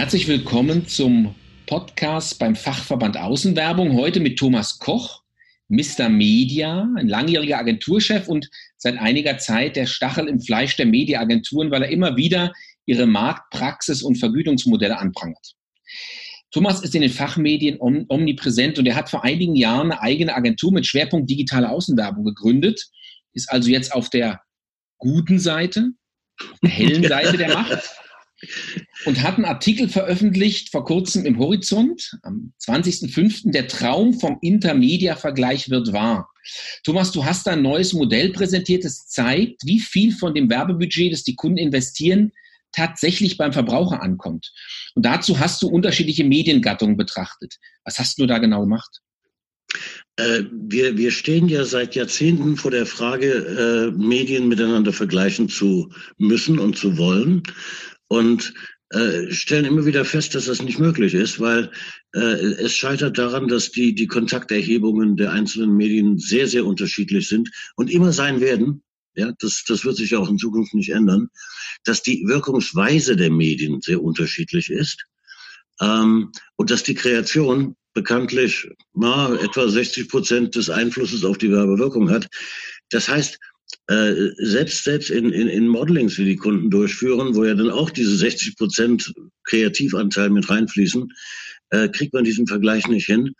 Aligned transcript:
Herzlich 0.00 0.28
willkommen 0.28 0.86
zum 0.86 1.34
Podcast 1.66 2.38
beim 2.38 2.56
Fachverband 2.56 3.18
Außenwerbung. 3.18 3.92
Heute 3.98 4.18
mit 4.18 4.38
Thomas 4.38 4.78
Koch, 4.78 5.22
Mr. 5.68 6.08
Media, 6.08 6.88
ein 6.96 7.06
langjähriger 7.06 7.58
Agenturchef 7.58 8.26
und 8.26 8.48
seit 8.78 8.96
einiger 8.96 9.36
Zeit 9.36 9.76
der 9.76 9.84
Stachel 9.84 10.26
im 10.26 10.40
Fleisch 10.40 10.74
der 10.76 10.86
Mediaagenturen, 10.86 11.70
weil 11.70 11.82
er 11.82 11.90
immer 11.90 12.16
wieder 12.16 12.54
ihre 12.86 13.04
Marktpraxis 13.04 14.00
und 14.00 14.16
Vergütungsmodelle 14.16 14.98
anprangert. 14.98 15.52
Thomas 16.50 16.82
ist 16.82 16.94
in 16.94 17.02
den 17.02 17.10
Fachmedien 17.10 17.76
omnipräsent 17.78 18.78
und 18.78 18.86
er 18.86 18.96
hat 18.96 19.10
vor 19.10 19.22
einigen 19.22 19.54
Jahren 19.54 19.92
eine 19.92 20.00
eigene 20.00 20.34
Agentur 20.34 20.72
mit 20.72 20.86
Schwerpunkt 20.86 21.28
digitale 21.28 21.68
Außenwerbung 21.68 22.24
gegründet, 22.24 22.88
ist 23.34 23.50
also 23.50 23.68
jetzt 23.68 23.92
auf 23.92 24.08
der 24.08 24.40
guten 24.96 25.38
Seite, 25.38 25.90
der 26.62 26.70
hellen 26.70 27.04
Seite 27.06 27.36
der 27.36 27.52
Macht 27.52 28.00
und 29.04 29.22
hat 29.22 29.36
einen 29.36 29.44
Artikel 29.44 29.88
veröffentlicht 29.88 30.70
vor 30.70 30.84
kurzem 30.84 31.24
im 31.24 31.38
Horizont, 31.38 32.18
am 32.22 32.52
20.05. 32.64 33.50
Der 33.50 33.68
Traum 33.68 34.14
vom 34.14 34.38
Intermedia-Vergleich 34.40 35.70
wird 35.70 35.92
wahr. 35.92 36.30
Thomas, 36.84 37.12
du 37.12 37.24
hast 37.24 37.46
da 37.46 37.52
ein 37.52 37.62
neues 37.62 37.92
Modell 37.92 38.32
präsentiert, 38.32 38.84
das 38.84 39.06
zeigt, 39.06 39.62
wie 39.64 39.80
viel 39.80 40.12
von 40.12 40.34
dem 40.34 40.48
Werbebudget, 40.48 41.12
das 41.12 41.22
die 41.22 41.34
Kunden 41.34 41.58
investieren, 41.58 42.32
tatsächlich 42.72 43.36
beim 43.36 43.52
Verbraucher 43.52 44.02
ankommt. 44.02 44.52
Und 44.94 45.04
dazu 45.04 45.38
hast 45.38 45.60
du 45.62 45.68
unterschiedliche 45.68 46.24
Mediengattungen 46.24 46.96
betrachtet. 46.96 47.56
Was 47.84 47.98
hast 47.98 48.18
du 48.18 48.26
da 48.26 48.38
genau 48.38 48.60
gemacht? 48.60 49.00
Äh, 50.16 50.44
wir, 50.52 50.96
wir 50.96 51.10
stehen 51.10 51.48
ja 51.48 51.64
seit 51.64 51.94
Jahrzehnten 51.94 52.56
vor 52.56 52.70
der 52.70 52.86
Frage, 52.86 53.92
äh, 53.92 53.98
Medien 53.98 54.48
miteinander 54.48 54.92
vergleichen 54.92 55.48
zu 55.48 55.92
müssen 56.18 56.58
und 56.58 56.76
zu 56.76 56.96
wollen 56.96 57.42
und 58.10 58.54
äh, 58.90 59.30
stellen 59.30 59.64
immer 59.64 59.86
wieder 59.86 60.04
fest, 60.04 60.34
dass 60.34 60.46
das 60.46 60.62
nicht 60.62 60.80
möglich 60.80 61.14
ist, 61.14 61.38
weil 61.38 61.70
äh, 62.12 62.18
es 62.18 62.74
scheitert 62.74 63.18
daran, 63.18 63.46
dass 63.46 63.70
die, 63.70 63.94
die 63.94 64.08
Kontakterhebungen 64.08 65.16
der 65.16 65.32
einzelnen 65.32 65.76
Medien 65.76 66.18
sehr, 66.18 66.48
sehr 66.48 66.66
unterschiedlich 66.66 67.28
sind 67.28 67.50
und 67.76 67.88
immer 67.88 68.12
sein 68.12 68.40
werden. 68.40 68.82
Ja, 69.14 69.32
das, 69.38 69.64
das 69.66 69.84
wird 69.84 69.96
sich 69.96 70.16
auch 70.16 70.28
in 70.28 70.38
Zukunft 70.38 70.74
nicht 70.74 70.90
ändern, 70.90 71.28
dass 71.84 72.02
die 72.02 72.24
Wirkungsweise 72.26 73.16
der 73.16 73.30
Medien 73.30 73.80
sehr 73.80 74.02
unterschiedlich 74.02 74.70
ist 74.70 75.04
ähm, 75.80 76.32
und 76.56 76.70
dass 76.70 76.82
die 76.82 76.94
Kreation 76.94 77.76
bekanntlich 77.94 78.68
na, 78.92 79.34
etwa 79.36 79.68
60 79.68 80.08
Prozent 80.08 80.56
des 80.56 80.68
Einflusses 80.68 81.24
auf 81.24 81.38
die 81.38 81.52
Werbewirkung 81.52 82.10
hat. 82.10 82.28
Das 82.90 83.08
heißt, 83.08 83.38
äh, 83.86 84.30
selbst 84.36 84.84
selbst 84.84 85.10
in, 85.10 85.32
in, 85.32 85.48
in 85.48 85.68
Modelings, 85.68 86.16
die 86.16 86.24
die 86.24 86.36
Kunden 86.36 86.70
durchführen, 86.70 87.34
wo 87.34 87.44
ja 87.44 87.54
dann 87.54 87.70
auch 87.70 87.90
diese 87.90 88.16
60 88.16 88.56
Prozent 88.56 89.12
Kreativanteil 89.44 90.30
mit 90.30 90.48
reinfließen, 90.48 91.08
äh, 91.70 91.88
kriegt 91.88 92.14
man 92.14 92.24
diesen 92.24 92.46
Vergleich 92.46 92.86
nicht 92.88 93.06
hin. 93.06 93.34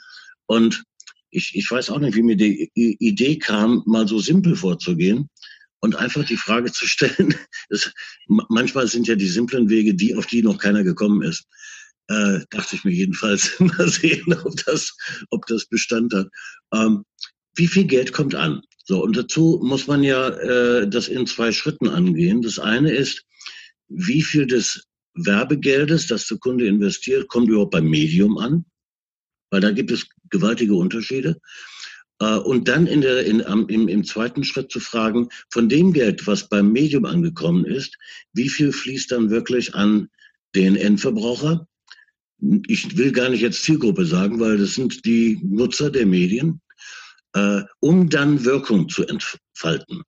Und 0.46 0.82
ich, 1.30 1.52
ich 1.54 1.70
weiß 1.70 1.90
auch 1.90 2.00
nicht, 2.00 2.16
wie 2.16 2.22
mir 2.22 2.36
die 2.36 2.70
Idee 2.74 3.38
kam, 3.38 3.82
mal 3.86 4.08
so 4.08 4.18
simpel 4.18 4.56
vorzugehen 4.56 5.28
und 5.80 5.96
einfach 5.96 6.24
die 6.24 6.36
Frage 6.36 6.72
zu 6.72 6.86
stellen. 6.86 7.34
Es, 7.68 7.92
manchmal 8.26 8.88
sind 8.88 9.06
ja 9.06 9.14
die 9.14 9.28
simplen 9.28 9.68
Wege 9.68 9.94
die, 9.94 10.16
auf 10.16 10.26
die 10.26 10.42
noch 10.42 10.58
keiner 10.58 10.82
gekommen 10.82 11.22
ist. 11.22 11.46
Äh, 12.08 12.40
dachte 12.50 12.74
ich 12.74 12.84
mir 12.84 12.92
jedenfalls. 12.92 13.52
mal 13.60 13.88
sehen, 13.88 14.32
ob 14.44 14.56
das, 14.64 14.96
ob 15.30 15.46
das 15.46 15.66
Bestand 15.66 16.12
hat. 16.12 16.28
Ähm, 16.74 17.04
wie 17.54 17.68
viel 17.68 17.84
Geld 17.84 18.12
kommt 18.12 18.34
an? 18.34 18.62
So, 18.90 19.04
und 19.04 19.16
dazu 19.16 19.60
muss 19.62 19.86
man 19.86 20.02
ja 20.02 20.30
äh, 20.30 20.88
das 20.90 21.06
in 21.06 21.24
zwei 21.24 21.52
Schritten 21.52 21.86
angehen. 21.86 22.42
Das 22.42 22.58
eine 22.58 22.90
ist, 22.90 23.24
wie 23.86 24.20
viel 24.20 24.48
des 24.48 24.88
Werbegeldes, 25.14 26.08
das 26.08 26.26
der 26.26 26.38
Kunde 26.38 26.66
investiert, 26.66 27.28
kommt 27.28 27.48
überhaupt 27.48 27.70
beim 27.70 27.88
Medium 27.88 28.36
an? 28.38 28.64
Weil 29.50 29.60
da 29.60 29.70
gibt 29.70 29.92
es 29.92 30.08
gewaltige 30.30 30.74
Unterschiede. 30.74 31.40
Äh, 32.18 32.38
und 32.38 32.66
dann 32.66 32.88
in 32.88 33.00
der, 33.00 33.24
in, 33.26 33.46
am, 33.46 33.68
im, 33.68 33.86
im 33.86 34.02
zweiten 34.02 34.42
Schritt 34.42 34.72
zu 34.72 34.80
fragen, 34.80 35.28
von 35.50 35.68
dem 35.68 35.92
Geld, 35.92 36.26
was 36.26 36.48
beim 36.48 36.72
Medium 36.72 37.04
angekommen 37.04 37.64
ist, 37.66 37.96
wie 38.32 38.48
viel 38.48 38.72
fließt 38.72 39.12
dann 39.12 39.30
wirklich 39.30 39.72
an 39.72 40.08
den 40.56 40.74
Endverbraucher? 40.74 41.68
Ich 42.66 42.96
will 42.96 43.12
gar 43.12 43.28
nicht 43.28 43.42
jetzt 43.42 43.62
Zielgruppe 43.62 44.04
sagen, 44.04 44.40
weil 44.40 44.58
das 44.58 44.74
sind 44.74 45.04
die 45.04 45.38
Nutzer 45.44 45.92
der 45.92 46.06
Medien 46.06 46.60
äh, 47.34 47.62
um 47.80 48.08
dann 48.08 48.44
Wirkung 48.44 48.88
zu 48.88 49.06
entfalten. 49.06 50.02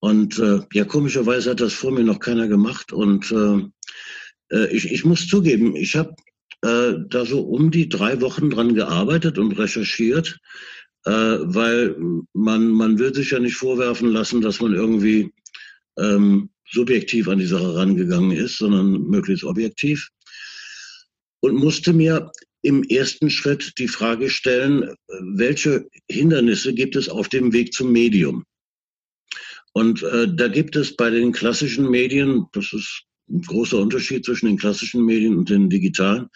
Und 0.00 0.38
äh, 0.38 0.60
ja, 0.72 0.84
komischerweise 0.84 1.50
hat 1.50 1.60
das 1.60 1.72
vor 1.72 1.90
mir 1.90 2.04
noch 2.04 2.20
keiner 2.20 2.46
gemacht. 2.48 2.92
Und 2.92 3.32
äh, 3.32 4.54
äh 4.54 4.66
ich, 4.70 4.92
ich 4.92 5.04
muss 5.04 5.26
zugeben, 5.26 5.76
ich 5.76 5.96
habe 5.96 6.14
äh, 6.62 6.94
da 7.08 7.24
so 7.24 7.40
um 7.40 7.70
die 7.70 7.88
drei 7.88 8.20
Wochen 8.20 8.50
dran 8.50 8.74
gearbeitet 8.74 9.38
und 9.38 9.58
recherchiert, 9.58 10.38
äh, 11.04 11.10
weil 11.10 11.96
man, 12.32 12.68
man 12.68 12.98
will 12.98 13.14
sich 13.14 13.30
ja 13.30 13.38
nicht 13.38 13.56
vorwerfen 13.56 14.08
lassen, 14.08 14.40
dass 14.40 14.60
man 14.60 14.74
irgendwie 14.74 15.32
ähm, 15.98 16.50
subjektiv 16.70 17.28
an 17.28 17.38
die 17.38 17.46
Sache 17.46 17.76
rangegangen 17.76 18.32
ist, 18.32 18.58
sondern 18.58 19.02
möglichst 19.04 19.44
objektiv. 19.44 20.08
Und 21.40 21.56
musste 21.56 21.92
mir 21.92 22.30
im 22.64 22.82
ersten 22.82 23.28
Schritt 23.28 23.74
die 23.78 23.88
Frage 23.88 24.30
stellen, 24.30 24.94
welche 25.20 25.86
Hindernisse 26.10 26.72
gibt 26.72 26.96
es 26.96 27.10
auf 27.10 27.28
dem 27.28 27.52
Weg 27.52 27.74
zum 27.74 27.92
Medium? 27.92 28.44
Und 29.74 30.02
äh, 30.02 30.34
da 30.34 30.48
gibt 30.48 30.74
es 30.74 30.96
bei 30.96 31.10
den 31.10 31.32
klassischen 31.32 31.90
Medien, 31.90 32.46
das 32.52 32.72
ist 32.72 33.02
ein 33.28 33.42
großer 33.42 33.78
Unterschied 33.78 34.24
zwischen 34.24 34.46
den 34.46 34.56
klassischen 34.56 35.04
Medien 35.04 35.36
und 35.36 35.50
den 35.50 35.68
digitalen, 35.68 36.28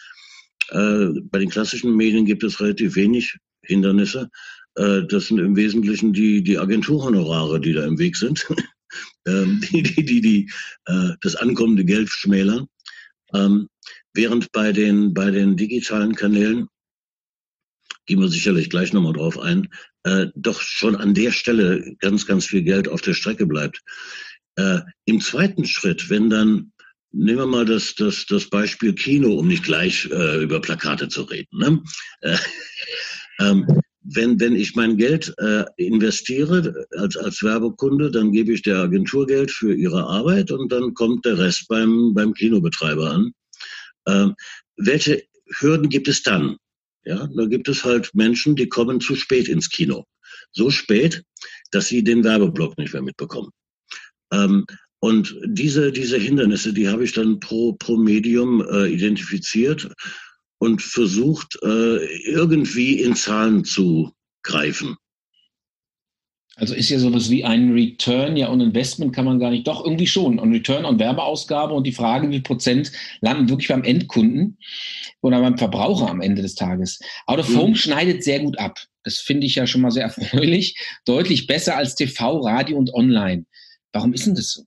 äh, 0.69 1.07
bei 1.31 1.39
den 1.39 1.49
klassischen 1.49 1.95
Medien 1.95 2.25
gibt 2.25 2.43
es 2.43 2.59
relativ 2.59 2.95
wenig 2.95 3.35
Hindernisse. 3.63 4.29
Äh, 4.75 5.01
das 5.09 5.27
sind 5.27 5.39
im 5.39 5.55
Wesentlichen 5.55 6.13
die, 6.13 6.43
die 6.43 6.59
Agenturhonorare, 6.59 7.59
die 7.59 7.73
da 7.73 7.85
im 7.85 7.97
Weg 7.97 8.15
sind, 8.15 8.45
ähm, 9.27 9.61
die, 9.71 9.81
die, 9.81 10.05
die, 10.05 10.21
die 10.21 10.51
äh, 10.85 11.13
das 11.21 11.35
ankommende 11.35 11.85
Geld 11.85 12.09
schmälern. 12.09 12.67
Ähm, 13.33 13.67
Während 14.13 14.51
bei 14.51 14.71
den, 14.71 15.13
bei 15.13 15.31
den 15.31 15.55
digitalen 15.55 16.15
Kanälen, 16.15 16.67
gehen 18.05 18.19
wir 18.19 18.27
sicherlich 18.27 18.69
gleich 18.69 18.91
nochmal 18.91 19.13
drauf 19.13 19.37
ein, 19.37 19.69
äh, 20.03 20.27
doch 20.35 20.61
schon 20.61 20.95
an 20.95 21.13
der 21.13 21.31
Stelle 21.31 21.95
ganz, 21.99 22.25
ganz 22.25 22.45
viel 22.45 22.63
Geld 22.63 22.87
auf 22.87 23.01
der 23.01 23.13
Strecke 23.13 23.45
bleibt. 23.45 23.81
Äh, 24.55 24.79
Im 25.05 25.21
zweiten 25.21 25.65
Schritt, 25.65 26.09
wenn 26.09 26.29
dann, 26.29 26.71
nehmen 27.11 27.39
wir 27.39 27.45
mal 27.45 27.65
das, 27.65 27.95
das, 27.95 28.25
das 28.25 28.49
Beispiel 28.49 28.93
Kino, 28.93 29.33
um 29.33 29.47
nicht 29.47 29.63
gleich 29.63 30.09
äh, 30.11 30.43
über 30.43 30.59
Plakate 30.59 31.07
zu 31.07 31.23
reden. 31.23 31.57
Ne? 31.57 31.83
Äh, 32.21 32.37
ähm, 33.39 33.67
wenn, 34.01 34.39
wenn 34.39 34.55
ich 34.55 34.75
mein 34.75 34.97
Geld 34.97 35.33
äh, 35.37 35.65
investiere 35.77 36.87
als, 36.97 37.15
als 37.15 37.43
Werbekunde, 37.43 38.09
dann 38.09 38.31
gebe 38.31 38.53
ich 38.53 38.63
der 38.63 38.77
Agentur 38.77 39.27
Geld 39.27 39.51
für 39.51 39.73
ihre 39.73 40.03
Arbeit 40.05 40.51
und 40.51 40.71
dann 40.71 40.93
kommt 40.93 41.25
der 41.25 41.37
Rest 41.37 41.67
beim, 41.67 42.13
beim 42.13 42.33
Kinobetreiber 42.33 43.11
an. 43.11 43.33
Ähm, 44.09 44.35
welche 44.77 45.23
Hürden 45.59 45.89
gibt 45.89 46.07
es 46.07 46.23
dann? 46.23 46.57
Ja, 47.05 47.27
da 47.35 47.45
gibt 47.45 47.69
es 47.69 47.83
halt 47.83 48.13
Menschen, 48.13 48.55
die 48.55 48.67
kommen 48.67 48.99
zu 49.01 49.15
spät 49.15 49.47
ins 49.47 49.69
Kino. 49.69 50.05
So 50.51 50.69
spät, 50.69 51.23
dass 51.71 51.87
sie 51.87 52.03
den 52.03 52.23
Werbeblock 52.23 52.77
nicht 52.77 52.93
mehr 52.93 53.01
mitbekommen. 53.01 53.51
Ähm, 54.31 54.65
und 54.99 55.39
diese, 55.45 55.91
diese 55.91 56.17
Hindernisse, 56.17 56.73
die 56.73 56.89
habe 56.89 57.03
ich 57.03 57.13
dann 57.13 57.39
pro, 57.39 57.73
pro 57.73 57.97
Medium 57.97 58.61
äh, 58.69 58.87
identifiziert 58.87 59.89
und 60.57 60.81
versucht, 60.81 61.57
äh, 61.63 62.05
irgendwie 62.25 63.01
in 63.01 63.15
Zahlen 63.15 63.63
zu 63.63 64.13
greifen. 64.43 64.97
Also 66.59 66.75
ist 66.75 66.89
ja 66.89 66.99
sowas 66.99 67.29
wie 67.29 67.45
ein 67.45 67.71
Return, 67.71 68.35
ja, 68.35 68.47
und 68.49 68.59
Investment 68.59 69.15
kann 69.15 69.25
man 69.25 69.39
gar 69.39 69.49
nicht, 69.49 69.65
doch 69.65 69.85
irgendwie 69.85 70.07
schon. 70.07 70.39
Ein 70.39 70.51
Return 70.51 70.85
on 70.85 70.99
Werbeausgabe 70.99 71.73
und 71.73 71.87
die 71.87 71.93
Frage, 71.93 72.29
wie 72.29 72.41
Prozent 72.41 72.91
landen 73.21 73.49
wirklich 73.49 73.69
beim 73.69 73.83
Endkunden 73.83 74.57
oder 75.21 75.39
beim 75.39 75.57
Verbraucher 75.57 76.09
am 76.09 76.21
Ende 76.21 76.41
des 76.41 76.55
Tages. 76.55 76.99
Out 77.27 77.39
of 77.39 77.55
Home 77.55 77.69
mhm. 77.69 77.75
schneidet 77.75 78.23
sehr 78.23 78.41
gut 78.41 78.59
ab. 78.59 78.77
Das 79.03 79.19
finde 79.19 79.47
ich 79.47 79.55
ja 79.55 79.65
schon 79.65 79.81
mal 79.81 79.91
sehr 79.91 80.03
erfreulich. 80.03 80.75
Deutlich 81.05 81.47
besser 81.47 81.77
als 81.77 81.95
TV, 81.95 82.39
Radio 82.39 82.77
und 82.77 82.93
Online. 82.93 83.45
Warum 83.93 84.13
ist 84.13 84.25
denn 84.25 84.35
das 84.35 84.51
so? 84.51 84.63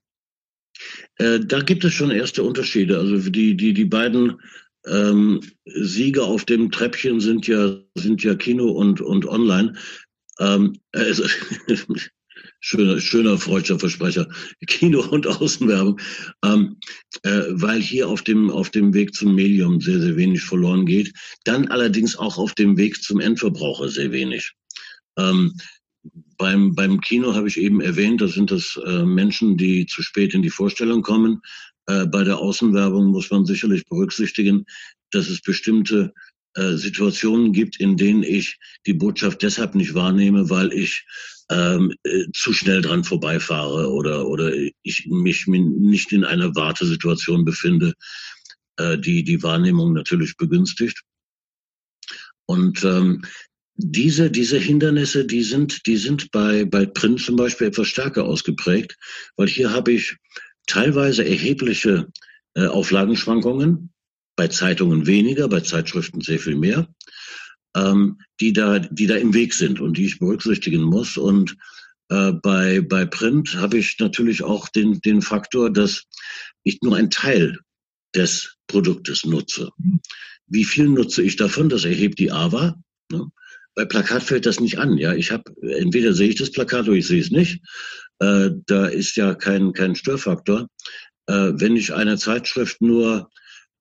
Äh, 1.19 1.41
da 1.41 1.61
gibt 1.61 1.85
es 1.85 1.93
schon 1.93 2.11
erste 2.11 2.43
Unterschiede. 2.43 2.99
Also 2.99 3.31
die, 3.31 3.56
die, 3.56 3.75
die 3.75 3.85
beiden 3.85 4.41
ähm, 4.87 5.41
Sieger 5.65 6.25
auf 6.25 6.45
dem 6.45 6.71
Treppchen 6.71 7.21
sind 7.21 7.47
ja, 7.47 7.77
sind 7.95 8.25
ja 8.25 8.35
Kino 8.35 8.71
und, 8.71 9.00
und 9.00 9.27
Online. 9.27 9.75
Ähm, 10.38 10.79
also, 10.93 11.25
schöner, 12.61 13.00
schöner 13.00 13.38
freudscher 13.38 13.79
Versprecher, 13.79 14.29
Kino 14.67 15.00
und 15.11 15.26
Außenwerbung, 15.26 16.00
ähm, 16.44 16.79
äh, 17.23 17.43
weil 17.50 17.81
hier 17.81 18.08
auf 18.08 18.23
dem, 18.23 18.50
auf 18.50 18.70
dem 18.70 18.94
Weg 18.94 19.14
zum 19.14 19.34
Medium 19.34 19.81
sehr, 19.81 20.00
sehr 20.00 20.17
wenig 20.17 20.43
verloren 20.43 20.87
geht. 20.87 21.12
Dann 21.44 21.69
allerdings 21.69 22.17
auch 22.17 22.38
auf 22.38 22.55
dem 22.55 22.76
Weg 22.76 23.02
zum 23.02 23.20
Endverbraucher 23.20 23.88
sehr 23.88 24.12
wenig. 24.12 24.52
Ähm, 25.19 25.55
beim, 26.37 26.75
beim 26.75 27.00
Kino 27.00 27.35
habe 27.35 27.49
ich 27.49 27.58
eben 27.58 27.81
erwähnt, 27.81 28.20
da 28.20 28.28
sind 28.28 28.50
das 28.50 28.78
äh, 28.85 29.05
Menschen, 29.05 29.56
die 29.56 29.87
zu 29.87 30.02
spät 30.02 30.35
in 30.35 30.43
die 30.43 30.50
Vorstellung 30.50 31.02
kommen. 31.02 31.40
Äh, 31.87 32.06
bei 32.06 32.25
der 32.25 32.38
Außenwerbung 32.38 33.06
muss 33.06 33.31
man 33.31 33.44
sicherlich 33.44 33.85
berücksichtigen, 33.87 34.64
dass 35.11 35.28
es 35.28 35.40
bestimmte 35.40 36.12
äh, 36.54 36.76
Situationen 36.76 37.52
gibt, 37.52 37.81
in 37.81 37.96
denen 37.96 38.22
ich 38.22 38.58
die 38.87 38.94
Botschaft 38.94 39.43
deshalb 39.43 39.75
nicht 39.75 39.94
wahrnehme, 39.94 40.50
weil 40.50 40.72
ich 40.72 41.04
ähm, 41.50 41.93
äh, 42.04 42.25
zu 42.32 42.52
schnell 42.52 42.82
dran 42.82 43.04
vorbeifahre 43.04 43.90
oder, 43.90 44.28
oder 44.28 44.52
ich 44.82 45.06
mich 45.06 45.46
nicht 45.46 46.12
in 46.12 46.25
einer 46.25 46.54
Wartesituation 46.54 47.44
befinde, 47.44 47.94
äh, 48.76 48.99
die 48.99 49.25
die 49.25 49.43
Wahrnehmung 49.43 49.93
natürlich 49.93 50.37
begünstigt. 50.37 51.02
Und 52.46 52.84
ähm, 52.84 53.22
diese, 53.76 54.31
diese 54.31 54.58
Hindernisse, 54.58 55.25
die 55.25 55.43
sind, 55.43 55.87
die 55.87 55.96
sind 55.96 56.31
bei, 56.31 56.64
bei 56.64 56.87
Print 56.87 57.20
zum 57.20 57.37
Beispiel 57.37 57.69
etwas 57.69 57.88
stärker 57.88 58.25
ausgeprägt, 58.25 58.96
weil 59.37 59.49
hier 59.49 59.72
habe 59.72 59.93
ich 59.93 60.16
teilweise 60.66 61.25
erhebliche 61.25 62.08
äh, 62.54 62.66
Auflagenschwankungen, 62.66 63.92
bei 64.37 64.49
Zeitungen 64.49 65.06
weniger, 65.06 65.49
bei 65.49 65.61
Zeitschriften 65.61 66.20
sehr 66.20 66.38
viel 66.38 66.56
mehr, 66.56 66.88
ähm, 67.76 68.19
die, 68.40 68.52
da, 68.52 68.79
die 68.79 69.06
da 69.06 69.17
im 69.17 69.34
Weg 69.34 69.55
sind 69.55 69.81
und 69.81 69.96
die 69.96 70.06
ich 70.06 70.19
berücksichtigen 70.19 70.82
muss. 70.82 71.17
Und 71.17 71.56
äh, 72.08 72.32
bei, 72.32 72.81
bei 72.81 73.05
Print 73.05 73.55
habe 73.56 73.79
ich 73.79 73.99
natürlich 73.99 74.43
auch 74.43 74.69
den, 74.69 75.00
den 75.00 75.23
Faktor, 75.23 75.70
dass 75.70 76.05
ich 76.64 76.79
nur 76.82 76.96
einen 76.96 77.11
Teil 77.11 77.58
des 78.14 78.56
Produktes 78.67 79.25
nutze. 79.25 79.70
Wie 80.46 80.64
viel 80.64 80.88
nutze 80.88 81.23
ich 81.23 81.37
davon? 81.37 81.69
Das 81.69 81.85
erhebt 81.85 82.19
die 82.19 82.31
AWA. 82.31 82.76
Ne? 83.11 83.26
Bei 83.75 83.87
Plakat 83.87 84.23
fällt 84.23 84.44
das 84.44 84.61
nicht 84.61 84.78
an. 84.78 84.99
Ja, 84.99 85.14
ich 85.14 85.31
habe 85.31 85.44
entweder 85.62 86.12
sehe 86.12 86.28
ich 86.28 86.37
das 86.37 86.52
Plakat 86.52 86.88
oder 86.88 86.96
ich 86.96 87.06
sehe 87.06 87.20
es 87.20 87.31
nicht. 87.31 87.62
Äh, 88.19 88.50
da 88.67 88.87
ist 88.87 89.17
ja 89.17 89.35
kein 89.35 89.73
kein 89.73 89.94
Störfaktor. 89.94 90.69
Äh, 91.26 91.52
wenn 91.55 91.76
ich 91.76 91.94
eine 91.94 92.19
Zeitschrift 92.19 92.82
nur 92.82 93.31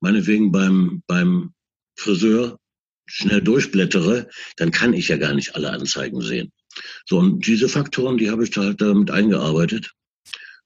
meinetwegen 0.02 0.52
beim 0.52 1.02
beim 1.06 1.54
Friseur 1.96 2.58
schnell 3.06 3.40
durchblättere, 3.40 4.28
dann 4.56 4.70
kann 4.70 4.92
ich 4.92 5.08
ja 5.08 5.16
gar 5.16 5.34
nicht 5.34 5.54
alle 5.54 5.70
Anzeigen 5.70 6.20
sehen. 6.20 6.52
So 7.06 7.18
und 7.18 7.46
diese 7.46 7.68
Faktoren, 7.68 8.18
die 8.18 8.30
habe 8.30 8.44
ich 8.44 8.50
da 8.50 8.62
halt 8.62 8.80
damit 8.80 9.10
eingearbeitet. 9.10 9.92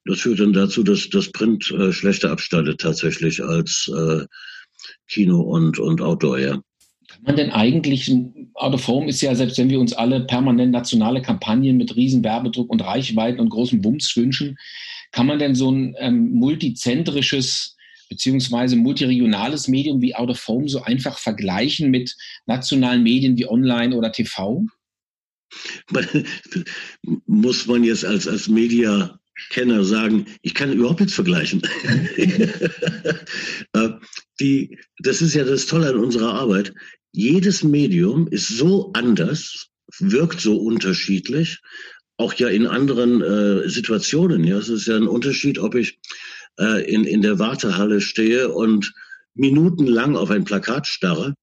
Das 0.05 0.21
führt 0.21 0.39
dann 0.39 0.53
dazu, 0.53 0.83
dass 0.83 1.09
das 1.09 1.31
Print 1.31 1.69
äh, 1.71 1.91
schlechter 1.91 2.31
abstattet 2.31 2.79
tatsächlich 2.79 3.43
als 3.43 3.91
äh, 3.93 4.25
Kino 5.09 5.41
und, 5.41 5.79
und 5.79 6.01
Outdoor, 6.01 6.39
ja. 6.39 6.61
Kann 7.09 7.23
man 7.23 7.35
denn 7.35 7.51
eigentlich, 7.51 8.09
Out 8.53 8.73
of 8.73 8.87
Home 8.87 9.09
ist 9.09 9.21
ja, 9.21 9.35
selbst 9.35 9.57
wenn 9.57 9.69
wir 9.69 9.79
uns 9.79 9.93
alle 9.93 10.21
permanent 10.21 10.71
nationale 10.71 11.21
Kampagnen 11.21 11.77
mit 11.77 11.95
riesen 11.95 12.23
Werbedruck 12.23 12.69
und 12.69 12.81
Reichweiten 12.81 13.39
und 13.39 13.49
großen 13.49 13.81
Bums 13.81 14.15
wünschen, 14.15 14.57
kann 15.11 15.25
man 15.25 15.39
denn 15.39 15.55
so 15.55 15.71
ein 15.71 15.95
ähm, 15.99 16.31
multizentrisches 16.33 17.76
beziehungsweise 18.09 18.75
multiregionales 18.75 19.67
Medium 19.67 20.01
wie 20.01 20.15
Out 20.15 20.29
of 20.29 20.47
Home 20.47 20.69
so 20.69 20.81
einfach 20.81 21.17
vergleichen 21.17 21.91
mit 21.91 22.15
nationalen 22.45 23.03
Medien 23.03 23.37
wie 23.37 23.47
Online 23.47 23.95
oder 23.95 24.11
TV? 24.11 24.65
Muss 27.25 27.67
man 27.67 27.83
jetzt 27.83 28.05
als, 28.05 28.27
als 28.27 28.47
Media 28.47 29.19
Kenner 29.49 29.83
sagen, 29.83 30.25
ich 30.41 30.53
kann 30.53 30.73
überhaupt 30.73 30.99
nichts 30.99 31.15
vergleichen. 31.15 31.61
Äh, 33.73 33.89
die, 34.39 34.77
das 34.99 35.21
ist 35.21 35.33
ja 35.33 35.43
das 35.43 35.65
Tolle 35.65 35.89
an 35.89 35.97
unserer 35.97 36.33
Arbeit. 36.33 36.73
Jedes 37.11 37.63
Medium 37.63 38.27
ist 38.27 38.47
so 38.47 38.91
anders, 38.93 39.67
wirkt 39.99 40.39
so 40.39 40.57
unterschiedlich, 40.57 41.59
auch 42.17 42.33
ja 42.35 42.47
in 42.47 42.65
anderen 42.65 43.21
äh, 43.21 43.69
Situationen. 43.69 44.43
Ja, 44.45 44.57
es 44.57 44.69
ist 44.69 44.87
ja 44.87 44.95
ein 44.95 45.07
Unterschied, 45.07 45.59
ob 45.59 45.75
ich 45.75 45.99
äh, 46.59 46.83
in, 46.91 47.03
in 47.03 47.21
der 47.21 47.39
Wartehalle 47.39 48.01
stehe 48.01 48.49
und 48.49 48.93
minutenlang 49.33 50.15
auf 50.15 50.31
ein 50.31 50.43
Plakat 50.43 50.87
starre 50.87 51.35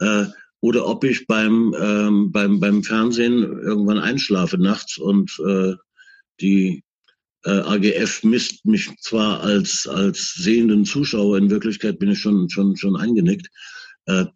äh, 0.00 0.26
oder 0.60 0.86
ob 0.86 1.04
ich 1.04 1.26
beim, 1.26 1.74
ähm, 1.78 2.32
beim, 2.32 2.58
beim 2.58 2.82
Fernsehen 2.82 3.42
irgendwann 3.42 3.98
einschlafe 3.98 4.58
nachts 4.58 4.98
und 4.98 5.30
äh, 5.46 5.74
die 6.40 6.82
äh, 7.44 7.50
AGF 7.50 8.24
misst 8.24 8.64
mich 8.64 8.90
zwar 9.00 9.40
als, 9.42 9.86
als 9.86 10.34
sehenden 10.34 10.84
Zuschauer, 10.84 11.38
in 11.38 11.50
Wirklichkeit 11.50 11.98
bin 11.98 12.10
ich 12.10 12.18
schon, 12.18 12.50
schon, 12.50 12.76
schon 12.76 12.96
eingenickt. 12.96 13.48
Äh, 14.06 14.26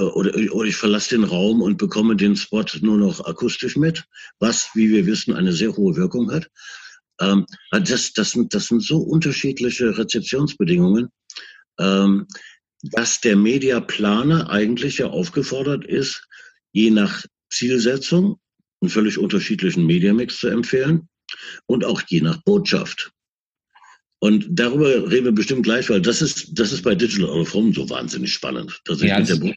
oder, 0.00 0.32
oder 0.52 0.68
ich 0.68 0.76
verlasse 0.76 1.16
den 1.16 1.24
Raum 1.24 1.60
und 1.60 1.76
bekomme 1.76 2.14
den 2.14 2.36
Spot 2.36 2.64
nur 2.80 2.98
noch 2.98 3.24
akustisch 3.26 3.76
mit, 3.76 4.04
was, 4.38 4.70
wie 4.74 4.90
wir 4.90 5.06
wissen, 5.06 5.34
eine 5.34 5.52
sehr 5.52 5.76
hohe 5.76 5.96
Wirkung 5.96 6.30
hat. 6.30 6.48
Ähm, 7.20 7.46
das, 7.70 8.12
das, 8.12 8.32
sind, 8.32 8.54
das 8.54 8.66
sind 8.66 8.82
so 8.82 8.98
unterschiedliche 8.98 9.96
Rezeptionsbedingungen, 9.96 11.08
ähm, 11.78 12.26
dass 12.82 13.20
der 13.20 13.36
Mediaplaner 13.36 14.50
eigentlich 14.50 14.98
ja 14.98 15.08
aufgefordert 15.08 15.84
ist, 15.84 16.26
je 16.72 16.90
nach 16.90 17.24
Zielsetzung 17.50 18.38
einen 18.80 18.90
völlig 18.90 19.18
unterschiedlichen 19.18 19.86
Mediamix 19.86 20.38
zu 20.38 20.48
empfehlen 20.48 21.08
und 21.66 21.84
auch 21.84 22.02
je 22.06 22.20
nach 22.20 22.42
Botschaft. 22.44 23.10
Und 24.20 24.46
darüber 24.50 25.10
reden 25.10 25.26
wir 25.26 25.32
bestimmt 25.32 25.62
gleich, 25.62 25.88
weil 25.90 26.02
das 26.02 26.22
ist, 26.22 26.58
das 26.58 26.72
ist 26.72 26.82
bei 26.82 26.94
Digital 26.94 27.28
Out 27.28 27.46
of 27.46 27.54
Home 27.54 27.72
so 27.72 27.88
wahnsinnig 27.88 28.32
spannend. 28.32 28.80
Dass 28.84 29.00
ja, 29.00 29.20
ich 29.20 29.28
mit 29.28 29.40
der 29.40 29.54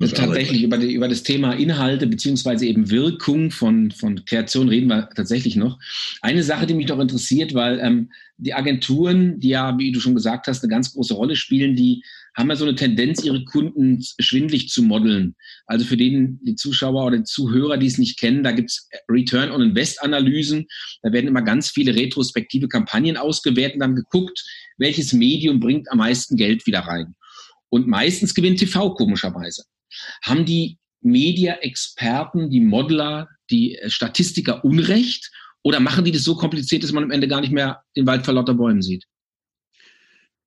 tatsächlich 0.00 0.62
über, 0.62 0.76
die, 0.76 0.92
über 0.92 1.08
das 1.08 1.22
Thema 1.22 1.52
Inhalte 1.52 2.06
beziehungsweise 2.06 2.66
eben 2.66 2.90
Wirkung 2.90 3.50
von, 3.50 3.90
von 3.92 4.24
Kreation 4.24 4.68
reden 4.68 4.88
wir 4.88 5.08
tatsächlich 5.14 5.56
noch. 5.56 5.78
Eine 6.20 6.42
Sache, 6.42 6.66
die 6.66 6.74
mich 6.74 6.88
noch 6.88 6.98
interessiert, 6.98 7.54
weil 7.54 7.78
ähm, 7.80 8.10
die 8.36 8.54
Agenturen, 8.54 9.38
die 9.38 9.50
ja, 9.50 9.78
wie 9.78 9.92
du 9.92 10.00
schon 10.00 10.14
gesagt 10.14 10.48
hast, 10.48 10.62
eine 10.62 10.70
ganz 10.70 10.92
große 10.92 11.14
Rolle 11.14 11.36
spielen, 11.36 11.76
die 11.76 12.02
haben 12.36 12.50
ja 12.50 12.56
so 12.56 12.64
eine 12.64 12.74
Tendenz, 12.74 13.22
ihre 13.22 13.44
Kunden 13.44 14.04
schwindlig 14.18 14.68
zu 14.68 14.82
modeln. 14.82 15.36
Also 15.66 15.84
für 15.84 15.96
den, 15.96 16.40
die 16.42 16.56
Zuschauer 16.56 17.06
oder 17.06 17.18
die 17.18 17.24
Zuhörer, 17.24 17.76
die 17.76 17.86
es 17.86 17.98
nicht 17.98 18.18
kennen, 18.18 18.42
da 18.42 18.50
gibt's 18.50 18.88
Return 19.08 19.52
on 19.52 19.62
Invest 19.62 20.02
Analysen. 20.02 20.66
Da 21.02 21.12
werden 21.12 21.28
immer 21.28 21.42
ganz 21.42 21.70
viele 21.70 21.94
retrospektive 21.94 22.66
Kampagnen 22.66 23.16
ausgewertet 23.16 23.74
und 23.74 23.80
dann 23.80 23.94
geguckt, 23.94 24.42
welches 24.78 25.12
Medium 25.12 25.60
bringt 25.60 25.90
am 25.92 25.98
meisten 25.98 26.36
Geld 26.36 26.66
wieder 26.66 26.80
rein. 26.80 27.14
Und 27.68 27.86
meistens 27.86 28.34
gewinnt 28.34 28.58
TV 28.58 28.94
komischerweise. 28.94 29.62
Haben 30.22 30.44
die 30.44 30.78
Media-Experten, 31.00 32.50
die 32.50 32.60
Modeler, 32.60 33.28
die 33.50 33.78
Statistiker 33.86 34.64
Unrecht? 34.64 35.30
Oder 35.62 35.80
machen 35.80 36.04
die 36.04 36.12
das 36.12 36.24
so 36.24 36.34
kompliziert, 36.34 36.82
dass 36.82 36.92
man 36.92 37.04
am 37.04 37.10
Ende 37.10 37.28
gar 37.28 37.40
nicht 37.40 37.52
mehr 37.52 37.82
den 37.96 38.06
Wald 38.06 38.24
vor 38.24 38.34
lauter 38.34 38.54
Bäumen 38.54 38.82
sieht? 38.82 39.04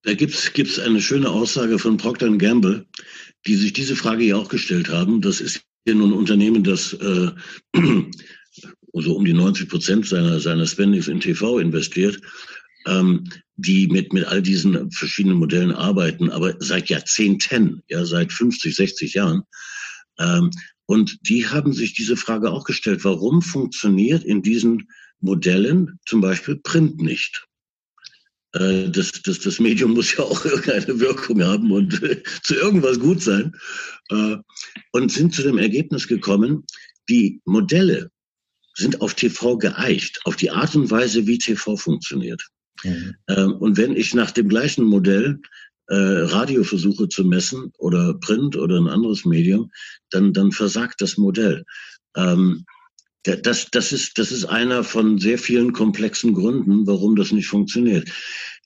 Da 0.03 0.13
gibt's 0.13 0.53
gibt's 0.53 0.79
eine 0.79 1.01
schöne 1.01 1.29
Aussage 1.29 1.79
von 1.79 1.97
Procter 1.97 2.29
Gamble, 2.37 2.85
die 3.45 3.55
sich 3.55 3.73
diese 3.73 3.95
Frage 3.95 4.23
ja 4.23 4.35
auch 4.35 4.47
gestellt 4.47 4.89
haben. 4.89 5.21
Das 5.21 5.41
ist 5.41 5.61
ja 5.87 5.95
nun 5.95 6.11
ein 6.11 6.17
Unternehmen, 6.17 6.63
das 6.63 6.93
äh, 6.93 7.31
so 8.93 9.15
um 9.15 9.25
die 9.25 9.33
90 9.33 9.69
Prozent 9.69 10.07
seiner, 10.07 10.39
seiner 10.39 10.65
Spendings 10.65 11.07
in 11.07 11.19
TV 11.19 11.59
investiert, 11.59 12.19
ähm, 12.87 13.29
die 13.55 13.87
mit, 13.87 14.13
mit 14.13 14.25
all 14.25 14.41
diesen 14.41 14.91
verschiedenen 14.91 15.37
Modellen 15.37 15.71
arbeiten, 15.71 16.29
aber 16.29 16.55
seit 16.59 16.89
Jahrzehnten, 16.89 17.83
ja, 17.87 18.05
seit 18.05 18.31
50, 18.31 18.75
60 18.75 19.13
Jahren. 19.13 19.43
Ähm, 20.19 20.51
und 20.85 21.17
die 21.27 21.47
haben 21.47 21.73
sich 21.73 21.93
diese 21.93 22.15
Frage 22.15 22.51
auch 22.51 22.63
gestellt, 22.63 23.03
warum 23.03 23.41
funktioniert 23.41 24.23
in 24.23 24.41
diesen 24.41 24.87
Modellen 25.19 25.99
zum 26.05 26.21
Beispiel 26.21 26.55
Print 26.57 26.97
nicht? 26.97 27.45
Äh, 28.53 28.89
das, 28.89 29.11
das, 29.23 29.39
das 29.39 29.59
Medium 29.59 29.93
muss 29.93 30.15
ja 30.15 30.23
auch 30.23 30.45
irgendeine 30.45 30.99
Wirkung 30.99 31.43
haben 31.43 31.71
und 31.71 32.01
zu 32.43 32.55
irgendwas 32.55 32.99
gut 32.99 33.21
sein. 33.21 33.53
Äh, 34.09 34.37
und 34.93 35.11
sind 35.11 35.33
zu 35.33 35.43
dem 35.43 35.57
Ergebnis 35.57 36.07
gekommen, 36.07 36.65
die 37.09 37.41
Modelle 37.45 38.11
sind 38.75 39.01
auf 39.01 39.15
TV 39.15 39.57
geeicht, 39.57 40.19
auf 40.25 40.35
die 40.35 40.51
Art 40.51 40.75
und 40.75 40.91
Weise, 40.91 41.25
wie 41.25 41.39
TV 41.39 41.75
funktioniert. 41.75 42.47
Mhm. 42.83 43.15
Ähm, 43.27 43.53
und 43.53 43.77
wenn 43.77 43.95
ich 43.95 44.13
nach 44.13 44.31
dem 44.31 44.49
gleichen 44.49 44.85
Modell 44.85 45.39
äh, 45.87 45.95
Radio 45.95 46.63
versuche 46.63 47.07
zu 47.07 47.23
messen 47.23 47.71
oder 47.77 48.13
Print 48.13 48.57
oder 48.57 48.77
ein 48.77 48.87
anderes 48.89 49.25
Medium, 49.25 49.71
dann, 50.09 50.33
dann 50.33 50.51
versagt 50.51 51.01
das 51.01 51.17
Modell. 51.17 51.63
Ähm, 52.15 52.65
das, 53.23 53.69
das, 53.71 53.91
ist, 53.91 54.17
das 54.17 54.31
ist 54.31 54.45
einer 54.45 54.83
von 54.83 55.19
sehr 55.19 55.37
vielen 55.37 55.73
komplexen 55.73 56.33
Gründen, 56.33 56.87
warum 56.87 57.15
das 57.15 57.31
nicht 57.31 57.47
funktioniert. 57.47 58.09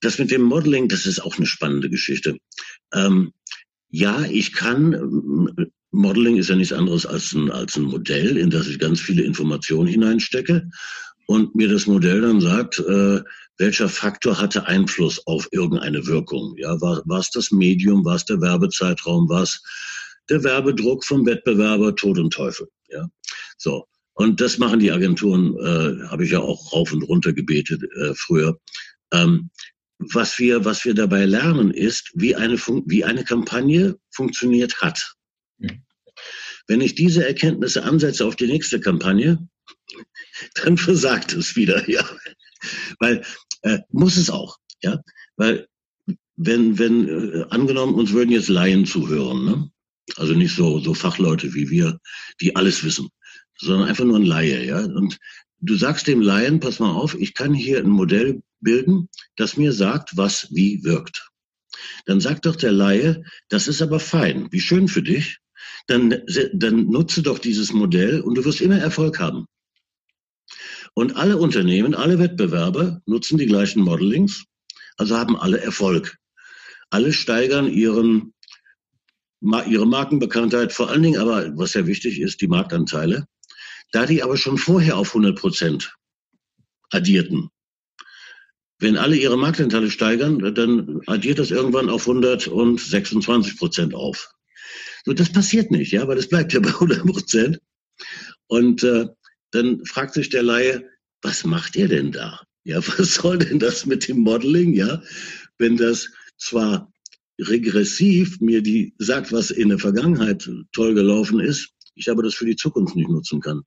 Das 0.01 0.20
mit 0.20 0.30
dem 0.30 0.44
Modeling, 0.44 0.88
das 0.88 1.06
ist 1.06 1.20
auch 1.20 1.38
eine 1.38 1.48
spannende 1.48 1.89
Geschichte. 1.89 2.38
Ähm, 2.94 3.34
ja, 3.89 4.24
ich 4.24 4.53
kann, 4.53 5.56
Modeling 5.91 6.38
ist 6.38 6.50
ja 6.50 6.56
nichts 6.56 6.74
anderes 6.74 7.06
als 7.06 7.34
ein, 7.34 7.51
als 7.51 7.75
ein 7.75 7.84
Modell, 7.84 8.38
in 8.38 8.50
das 8.50 8.68
ich 8.68 8.80
ganz 8.80 9.00
viele 9.00 9.24
Informationen 9.24 9.88
hineinstecke 9.88 10.70
und 11.25 11.56
mir 11.56 11.68
das 11.68 11.88
Modell 11.88 12.22
dann 12.22 12.41
sagt, 12.41 12.80
äh, 12.80 13.22
welcher 13.62 13.88
Faktor 13.88 14.39
hatte 14.39 14.65
Einfluss 14.65 15.25
auf 15.27 15.48
irgendeine 15.51 16.08
Wirkung. 16.08 16.56
Ja, 16.58 16.82
war, 16.82 17.01
war 17.06 17.20
es 17.20 17.30
das 17.30 17.51
Medium, 17.51 18.03
war 18.03 18.15
es 18.15 18.25
der 18.25 18.41
Werbezeitraum, 18.41 19.30
war 19.30 19.44
es 19.44 19.62
der 20.30 20.44
Werbedruck 20.44 21.06
vom 21.06 21.25
Wettbewerber, 21.25 21.96
Tod 21.96 22.18
und 22.18 22.34
Teufel. 22.34 22.68
Ja, 22.89 23.08
so. 23.58 23.86
Und 24.13 24.41
das 24.41 24.58
machen 24.58 24.80
die 24.80 24.91
Agenturen, 24.91 25.56
äh, 25.58 26.08
habe 26.08 26.25
ich 26.25 26.32
ja 26.32 26.39
auch 26.39 26.74
rauf 26.74 26.91
und 26.91 27.03
runter 27.03 27.34
gebetet 27.34 27.84
äh, 27.84 28.13
früher. 28.15 28.60
Ähm, 29.13 29.51
was 30.00 30.39
wir, 30.39 30.65
was 30.65 30.84
wir 30.84 30.96
dabei 30.96 31.25
lernen, 31.25 31.72
ist, 31.72 32.12
wie 32.15 32.36
eine, 32.36 32.58
wie 32.58 33.06
eine 33.06 33.24
Kampagne 33.24 33.96
funktioniert 34.10 34.82
hat. 34.82 35.13
Mhm. 35.60 35.84
Wenn 36.68 36.82
ich 36.82 36.96
diese 36.96 37.25
Erkenntnisse 37.25 37.84
ansetze 37.84 38.25
auf 38.25 38.36
die 38.36 38.48
nächste 38.48 38.80
Kampagne, 38.80 39.48
dann 40.63 40.77
versagt 40.77 41.34
es 41.34 41.56
wieder, 41.56 41.88
ja. 41.89 42.03
Weil, 43.00 43.24
äh, 43.62 43.80
muss 43.89 44.18
es 44.18 44.30
auch, 44.30 44.58
ja. 44.82 45.01
Weil, 45.36 45.68
wenn, 46.36 46.80
wenn, 46.80 47.08
äh, 47.08 47.46
angenommen, 47.50 47.96
uns 47.96 48.12
würden 48.12 48.32
jetzt 48.32 48.50
Laien 48.50 48.86
zuhören, 48.86 49.46
ne? 49.46 49.72
Also 50.18 50.34
nicht 50.34 50.56
so, 50.56 50.80
so 50.80 50.94
Fachleute 50.94 51.53
wie 51.53 51.70
wir, 51.70 52.00
die 52.41 52.56
alles 52.56 52.84
wissen, 52.84 53.10
sondern 53.58 53.88
einfach 53.88 54.03
nur 54.03 54.18
ein 54.18 54.25
Laie, 54.25 54.65
ja. 54.65 54.80
Und 54.80 55.18
du 55.60 55.75
sagst 55.75 56.08
dem 56.08 56.22
Laien, 56.22 56.60
pass 56.60 56.80
mal 56.80 56.91
auf, 56.91 57.15
ich 57.15 57.34
kann 57.34 57.53
hier 57.53 57.80
ein 57.80 57.89
Modell 57.89 58.41
bilden, 58.60 59.10
das 59.36 59.58
mir 59.58 59.74
sagt, 59.74 60.18
was 60.18 60.48
wie 60.51 60.84
wirkt. 60.84 61.30
Dann 62.06 62.20
sagt 62.20 62.46
doch 62.46 62.56
der 62.56 62.72
Laie, 62.72 63.24
das 63.50 63.68
ist 63.68 63.82
aber 63.82 64.00
fein, 64.00 64.48
wie 64.51 64.60
schön 64.60 64.88
für 64.88 65.01
dich. 65.01 65.38
Dann, 65.88 66.22
dann 66.53 66.88
nutze 66.88 67.22
doch 67.22 67.39
dieses 67.39 67.74
Modell 67.74 68.22
und 68.22 68.36
du 68.36 68.46
wirst 68.46 68.62
immer 68.62 68.77
Erfolg 68.77 69.20
haben. 69.20 69.46
Und 70.93 71.15
alle 71.15 71.38
Unternehmen, 71.38 71.95
alle 71.95 72.19
Wettbewerber 72.19 73.01
nutzen 73.05 73.38
die 73.38 73.45
gleichen 73.45 73.81
Modelings, 73.81 74.45
also 74.98 75.17
haben 75.17 75.38
alle 75.38 75.62
Erfolg. 75.62 76.17
Alle 76.89 77.13
steigern 77.13 77.71
ihren, 77.71 78.33
ihre 79.41 79.88
Markenbekanntheit, 79.88 80.74
vor 80.74 80.89
allen 80.89 81.03
Dingen 81.03 81.19
aber, 81.19 81.57
was 81.57 81.71
sehr 81.71 81.88
wichtig 81.88 82.19
ist, 82.19 82.41
die 82.41 82.48
Marktanteile. 82.48 83.25
Da 83.91 84.05
die 84.05 84.24
aber 84.24 84.38
schon 84.38 84.57
vorher 84.57 84.98
auf 84.98 85.10
100 85.10 85.38
Prozent 85.38 85.95
addierten. 86.89 87.50
Wenn 88.79 88.98
alle 88.98 89.15
ihre 89.15 89.38
Marktanteile 89.38 89.91
steigern, 89.91 90.39
dann 90.55 91.01
addiert 91.05 91.39
das 91.39 91.51
irgendwann 91.51 91.89
auf 91.89 92.07
126 92.07 93.57
Prozent 93.57 93.93
auf. 93.93 94.33
So, 95.05 95.13
das 95.13 95.31
passiert 95.31 95.71
nicht, 95.71 95.91
ja, 95.91 96.07
weil 96.07 96.15
das 96.15 96.29
bleibt 96.29 96.53
ja 96.53 96.60
bei 96.60 96.69
100 96.69 97.05
Prozent. 97.05 97.60
Und 98.48 98.83
äh, 98.83 99.07
dann 99.51 99.86
fragt 99.86 100.13
sich 100.13 100.29
der 100.29 100.43
Laie, 100.43 100.89
was 101.22 101.43
macht 101.43 101.75
ihr 101.75 101.88
denn 101.88 102.12
da? 102.12 102.41
Ja, 102.63 102.77
was 102.98 103.15
soll 103.15 103.38
denn 103.39 103.60
das 103.60 103.86
mit 103.86 104.08
dem 104.08 104.20
Modeling, 104.20 104.74
ja? 104.74 105.01
Wenn 105.58 105.77
das 105.77 106.10
zwar 106.38 106.91
regressiv 107.39 108.39
mir 108.39 108.62
die 108.62 108.93
sagt, 108.98 109.31
was 109.31 109.51
in 109.51 109.70
der 109.70 109.79
Vergangenheit 109.79 110.50
toll 110.72 110.93
gelaufen 110.93 111.39
ist, 111.39 111.70
ich 111.96 112.10
aber 112.10 112.24
das 112.24 112.36
für 112.36 112.46
die 112.46 112.55
Zukunft 112.55 112.96
nicht 112.96 113.10
nutzen 113.10 113.41
kann. 113.41 113.63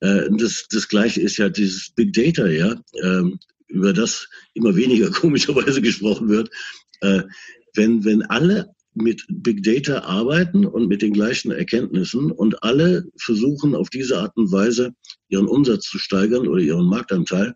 Äh, 0.00 0.28
das, 0.38 0.66
das 0.70 0.88
Gleiche 0.88 1.20
ist 1.20 1.36
ja 1.36 1.48
dieses 1.48 1.90
Big 1.94 2.12
Data, 2.12 2.46
ja, 2.46 2.80
ähm, 3.02 3.38
über 3.68 3.92
das 3.92 4.28
immer 4.54 4.76
weniger 4.76 5.10
komischerweise 5.10 5.80
gesprochen 5.80 6.28
wird. 6.28 6.50
Äh, 7.00 7.22
wenn, 7.74 8.04
wenn 8.04 8.22
alle 8.22 8.74
mit 8.94 9.24
Big 9.28 9.62
Data 9.62 10.00
arbeiten 10.00 10.66
und 10.66 10.88
mit 10.88 11.02
den 11.02 11.12
gleichen 11.12 11.52
Erkenntnissen 11.52 12.30
und 12.30 12.62
alle 12.62 13.04
versuchen 13.18 13.74
auf 13.74 13.90
diese 13.90 14.18
Art 14.18 14.36
und 14.36 14.50
Weise 14.50 14.92
ihren 15.28 15.46
Umsatz 15.46 15.84
zu 15.84 15.98
steigern 15.98 16.48
oder 16.48 16.60
ihren 16.60 16.86
Marktanteil, 16.86 17.54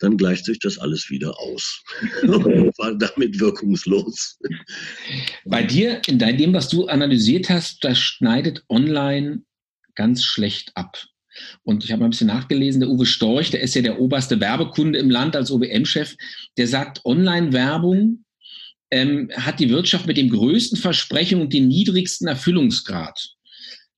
dann 0.00 0.16
gleicht 0.16 0.44
sich 0.44 0.58
das 0.58 0.78
alles 0.78 1.08
wieder 1.10 1.38
aus. 1.38 1.82
War 2.22 2.94
damit 2.96 3.38
wirkungslos. 3.38 4.38
Bei 5.44 5.62
dir, 5.62 6.02
in 6.06 6.18
dem, 6.18 6.52
was 6.52 6.68
du 6.68 6.86
analysiert 6.86 7.48
hast, 7.48 7.84
das 7.84 7.98
schneidet 7.98 8.64
online 8.68 9.42
ganz 9.94 10.24
schlecht 10.24 10.72
ab. 10.74 10.98
Und 11.62 11.84
ich 11.84 11.90
habe 11.90 12.00
mal 12.00 12.06
ein 12.06 12.10
bisschen 12.10 12.28
nachgelesen, 12.28 12.80
der 12.80 12.90
Uwe 12.90 13.06
Storch, 13.06 13.50
der 13.50 13.60
ist 13.60 13.74
ja 13.74 13.82
der 13.82 14.00
oberste 14.00 14.38
Werbekunde 14.40 14.98
im 14.98 15.10
Land 15.10 15.34
als 15.34 15.50
OBM-Chef, 15.50 16.14
der 16.56 16.68
sagt, 16.68 17.04
Online-Werbung 17.04 18.23
ähm, 18.94 19.28
hat 19.34 19.58
die 19.58 19.70
Wirtschaft 19.70 20.06
mit 20.06 20.16
dem 20.16 20.30
größten 20.30 20.78
Versprechen 20.78 21.40
und 21.40 21.52
den 21.52 21.66
niedrigsten 21.66 22.28
Erfüllungsgrad. 22.28 23.34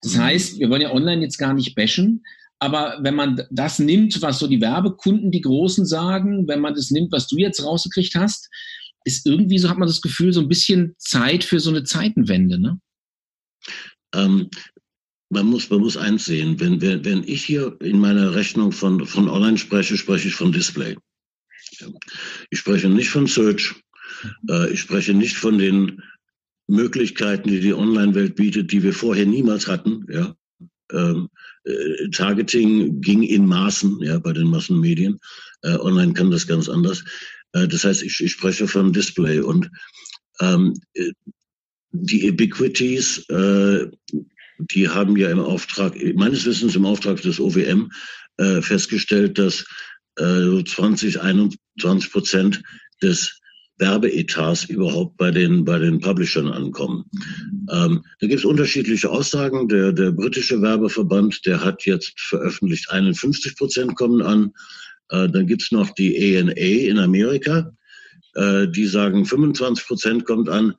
Das 0.00 0.15
mhm. 0.15 0.23
heißt, 0.23 0.59
wir 0.59 0.71
wollen 0.71 0.81
ja 0.81 0.93
online 0.93 1.23
jetzt 1.23 1.37
gar 1.37 1.53
nicht 1.53 1.75
bashen, 1.75 2.25
aber 2.61 2.99
wenn 3.03 3.15
man 3.15 3.43
das 3.50 3.79
nimmt, 3.79 4.23
was 4.23 4.38
so 4.38 4.47
die 4.47 4.62
Werbekunden, 4.62 5.31
die 5.31 5.43
Großen 5.43 5.85
sagen, 5.85 6.49
wenn 6.49 6.61
man 6.61 6.75
das 6.75 6.91
nimmt, 6.91 7.12
was 7.12 7.29
du 7.29 7.37
jetzt 7.37 7.62
rausgekriegt 7.62 8.15
hast, 8.15 8.49
ist 9.05 9.26
irgendwie 9.26 9.59
so, 9.59 9.69
hat 9.69 9.76
man 9.76 9.87
das 9.87 10.00
Gefühl, 10.00 10.33
so 10.33 10.41
ein 10.41 10.49
bisschen 10.49 10.95
Zeit 10.97 11.45
für 11.45 11.61
so 11.61 11.69
eine 11.69 11.85
Zeitenwende, 11.85 12.59
ne? 12.59 12.81
Ähm, 14.15 14.49
man 15.29 15.47
muss, 15.47 15.69
man 15.69 15.81
muss 15.81 15.99
eins 15.99 16.25
sehen, 16.25 16.59
wenn, 16.59 16.81
wenn, 16.81 17.05
wenn 17.05 17.23
ich 17.25 17.45
hier 17.45 17.76
in 17.83 17.99
meiner 17.99 18.35
Rechnung 18.35 18.73
von, 18.73 19.05
von 19.05 19.29
Online 19.29 19.59
spreche, 19.59 19.97
spreche 19.99 20.29
ich 20.29 20.35
von 20.35 20.53
Display. 20.53 20.97
Ich 22.50 22.61
spreche 22.61 22.88
nicht 22.88 23.11
von 23.11 23.26
Search, 23.26 23.75
äh, 24.49 24.70
ich 24.70 24.80
spreche 24.80 25.14
nicht 25.14 25.37
von 25.37 25.58
den 25.58 26.02
Möglichkeiten, 26.68 27.49
die 27.49 27.61
die 27.61 27.75
Online-Welt 27.75 28.35
bietet, 28.35 28.73
die 28.73 28.82
wir 28.82 28.92
vorher 28.92 29.26
niemals 29.26 29.66
hatten. 29.66 30.06
Ja? 30.11 30.35
Ähm, 30.92 31.28
äh, 31.64 32.08
Targeting 32.11 33.00
ging 33.00 33.23
in 33.23 33.46
Maßen 33.46 34.00
ja, 34.02 34.18
bei 34.18 34.32
den 34.32 34.49
Massenmedien. 34.49 35.18
Äh, 35.62 35.76
online 35.76 36.12
kann 36.12 36.30
das 36.30 36.46
ganz 36.46 36.68
anders. 36.68 37.04
Äh, 37.52 37.68
das 37.68 37.85
heißt, 37.85 38.02
ich, 38.02 38.20
ich 38.20 38.32
spreche 38.32 38.68
von 38.68 38.92
Display 38.92 39.40
und 39.40 39.70
ähm, 40.40 40.75
äh, 40.94 41.12
die 41.92 42.30
Ubiquities, 42.30 43.28
äh, 43.28 43.87
die 44.58 44.88
haben 44.88 45.16
ja 45.16 45.30
im 45.30 45.40
Auftrag, 45.40 45.94
meines 46.14 46.44
Wissens 46.46 46.76
im 46.76 46.87
Auftrag 46.87 47.20
des 47.20 47.38
OWM 47.38 47.90
festgestellt, 48.61 49.38
dass 49.38 49.64
äh, 50.18 50.64
20, 50.64 51.20
21 51.20 52.11
Prozent 52.11 52.62
des 53.02 53.40
Werbeetats 53.78 54.64
überhaupt 54.64 55.16
bei 55.16 55.30
den, 55.30 55.64
bei 55.64 55.78
den 55.78 56.00
Publishern 56.00 56.49
ankommen. 56.49 57.04
Ähm, 57.71 58.02
da 58.21 58.26
gibt 58.26 58.40
es 58.40 58.45
unterschiedliche 58.45 59.11
Aussagen. 59.11 59.68
Der, 59.68 59.92
der 59.92 60.12
britische 60.12 60.62
Werbeverband, 60.62 61.45
der 61.45 61.62
hat 61.62 61.85
jetzt 61.85 62.18
veröffentlicht, 62.18 62.90
51 62.90 63.56
Prozent 63.56 63.97
kommen 63.97 64.23
an. 64.23 64.52
Äh, 65.11 65.28
dann 65.28 65.47
gibt 65.47 65.62
es 65.62 65.73
noch 65.73 65.90
die 65.90 66.38
ANA 66.38 66.52
in 66.52 66.99
Amerika, 66.99 67.71
äh, 68.35 68.66
die 68.68 68.87
sagen 68.87 69.26
25 69.26 69.87
Prozent 69.87 70.25
kommt 70.25 70.49
an. 70.49 70.75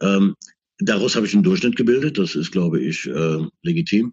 Ähm, 0.00 0.36
daraus 0.78 1.16
habe 1.16 1.26
ich 1.26 1.34
einen 1.34 1.42
Durchschnitt 1.42 1.76
gebildet. 1.76 2.18
Das 2.18 2.34
ist, 2.34 2.52
glaube 2.52 2.80
ich, 2.80 3.06
äh, 3.06 3.46
legitim. 3.62 4.12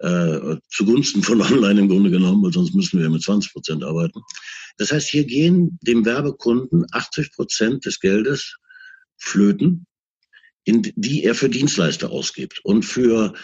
Äh, 0.00 0.56
zugunsten 0.70 1.22
von 1.22 1.40
Online 1.40 1.80
im 1.80 1.88
Grunde 1.88 2.10
genommen, 2.10 2.42
weil 2.42 2.52
sonst 2.52 2.74
müssen 2.74 3.00
wir 3.00 3.08
mit 3.08 3.22
20 3.22 3.52
Prozent 3.52 3.84
arbeiten. 3.84 4.20
Das 4.76 4.92
heißt, 4.92 5.08
hier 5.08 5.24
gehen 5.24 5.78
dem 5.82 6.04
Werbekunden 6.04 6.84
80 6.90 7.32
Prozent 7.32 7.84
des 7.86 8.00
Geldes 8.00 8.56
flöten, 9.16 9.86
in 10.64 10.82
die 10.96 11.24
er 11.24 11.34
für 11.34 11.48
Dienstleister 11.48 12.10
ausgibt 12.10 12.60
und 12.64 12.84
für 12.84 13.34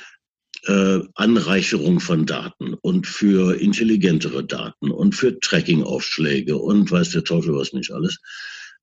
äh, 0.66 1.00
Anreicherung 1.14 2.00
von 2.00 2.26
Daten 2.26 2.74
und 2.74 3.06
für 3.06 3.58
intelligentere 3.60 4.44
Daten 4.44 4.90
und 4.90 5.14
für 5.14 5.38
Tracking-Aufschläge 5.38 6.56
und 6.56 6.90
weiß 6.90 7.10
der 7.10 7.24
Teufel 7.24 7.54
was 7.54 7.72
nicht 7.72 7.92
alles. 7.92 8.18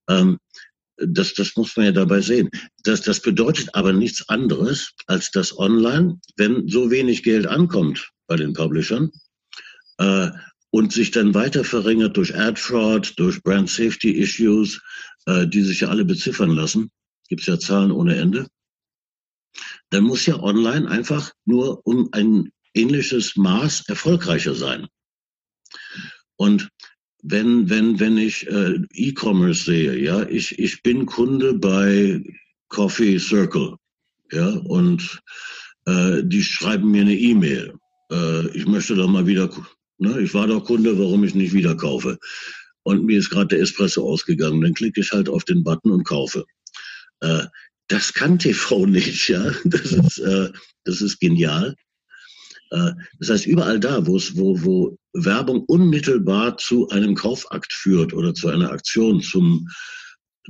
Ähm, 0.07 0.39
das, 0.97 1.33
das 1.35 1.55
muss 1.55 1.75
man 1.75 1.87
ja 1.87 1.91
dabei 1.91 2.21
sehen. 2.21 2.49
Das, 2.83 3.01
das 3.01 3.21
bedeutet 3.21 3.75
aber 3.75 3.93
nichts 3.93 4.27
anderes, 4.29 4.91
als 5.05 5.29
dass 5.31 5.57
online, 5.57 6.19
wenn 6.37 6.67
so 6.67 6.89
wenig 6.89 7.23
Geld 7.23 7.45
ankommt 7.45 8.09
bei 8.25 8.35
den 8.35 8.53
Publishern, 8.53 9.11
äh, 9.99 10.29
und 10.77 10.93
sich 10.93 11.09
dann 11.09 11.33
weiter 11.33 11.63
verringert 11.63 12.17
durch 12.17 12.35
Ad 12.35 12.61
Fraud, 12.61 13.13
durch 13.17 13.41
Brand 13.41 13.67
Safety 13.67 14.11
Issues, 14.11 14.79
äh, 15.25 15.47
die 15.47 15.63
sich 15.63 15.79
ja 15.79 15.87
alle 15.87 16.05
beziffern 16.05 16.51
lassen, 16.51 16.91
gibt 17.29 17.41
es 17.41 17.47
ja 17.47 17.57
Zahlen 17.57 17.91
ohne 17.91 18.15
Ende, 18.15 18.45
dann 19.89 20.03
muss 20.03 20.27
ja 20.27 20.39
online 20.39 20.87
einfach 20.87 21.31
nur 21.45 21.81
um 21.87 22.09
ein 22.11 22.51
ähnliches 22.75 23.35
Maß 23.35 23.85
erfolgreicher 23.87 24.53
sein. 24.53 24.87
Und 26.35 26.69
wenn, 27.23 27.71
wenn, 27.71 27.99
wenn 27.99 28.19
ich 28.19 28.45
äh, 28.45 28.79
E-Commerce 28.93 29.63
sehe, 29.63 29.97
ja, 29.97 30.29
ich, 30.29 30.59
ich 30.59 30.83
bin 30.83 31.07
Kunde 31.07 31.55
bei 31.55 32.21
Coffee 32.67 33.17
Circle, 33.17 33.77
ja, 34.31 34.49
und 34.49 35.23
äh, 35.85 36.21
die 36.23 36.43
schreiben 36.43 36.91
mir 36.91 37.01
eine 37.01 37.15
E-Mail. 37.17 37.73
Äh, 38.11 38.49
ich 38.49 38.67
möchte 38.67 38.93
doch 38.93 39.07
mal 39.07 39.25
wieder 39.25 39.49
Ne? 39.97 40.21
Ich 40.21 40.33
war 40.33 40.47
doch 40.47 40.63
Kunde, 40.63 40.97
warum 40.97 41.23
ich 41.23 41.35
nicht 41.35 41.53
wieder 41.53 41.75
kaufe. 41.75 42.17
Und 42.83 43.05
mir 43.05 43.19
ist 43.19 43.29
gerade 43.29 43.47
der 43.47 43.59
Espresso 43.59 44.07
ausgegangen. 44.09 44.61
Dann 44.61 44.73
klicke 44.73 45.01
ich 45.01 45.11
halt 45.11 45.29
auf 45.29 45.43
den 45.43 45.63
Button 45.63 45.91
und 45.91 46.03
kaufe. 46.03 46.45
Äh, 47.21 47.45
das 47.87 48.13
kann 48.13 48.39
TV 48.39 48.85
nicht, 48.85 49.27
ja. 49.27 49.51
Das 49.65 49.91
ist, 49.91 50.19
äh, 50.19 50.51
das 50.83 51.01
ist 51.01 51.19
genial. 51.19 51.75
Äh, 52.71 52.91
das 53.19 53.29
heißt, 53.29 53.45
überall 53.47 53.79
da, 53.79 54.05
wo 54.05 54.17
wo 54.17 54.97
Werbung 55.13 55.63
unmittelbar 55.65 56.57
zu 56.57 56.89
einem 56.89 57.15
Kaufakt 57.15 57.73
führt 57.73 58.13
oder 58.13 58.33
zu 58.33 58.49
einer 58.49 58.71
Aktion, 58.71 59.21
zum, 59.21 59.67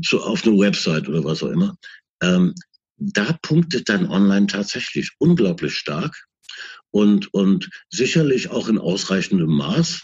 zu, 0.04 0.22
auf 0.22 0.46
einer 0.46 0.58
Website 0.58 1.08
oder 1.08 1.24
was 1.24 1.42
auch 1.42 1.51
immer, 1.51 1.75
ähm, 2.22 2.54
da 2.98 3.38
punktet 3.44 3.89
dann 3.89 4.10
online 4.10 4.48
tatsächlich 4.48 5.12
unglaublich 5.20 5.75
stark 5.75 6.16
und, 6.98 7.34
und 7.34 7.70
sicherlich 7.89 8.50
auch 8.50 8.68
in 8.70 8.80
ausreichendem 8.80 9.50
Maß, 9.50 10.01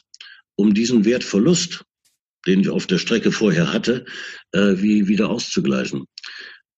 um 0.56 0.74
diesen 0.74 1.06
Wertverlust 1.06 1.84
den 2.46 2.62
ich 2.62 2.70
auf 2.70 2.88
der 2.88 2.98
Strecke 2.98 3.32
vorher 3.32 3.72
hatte, 3.72 4.06
äh, 4.52 4.76
wie 4.78 5.08
wieder 5.08 5.30
auszugleichen. 5.30 6.06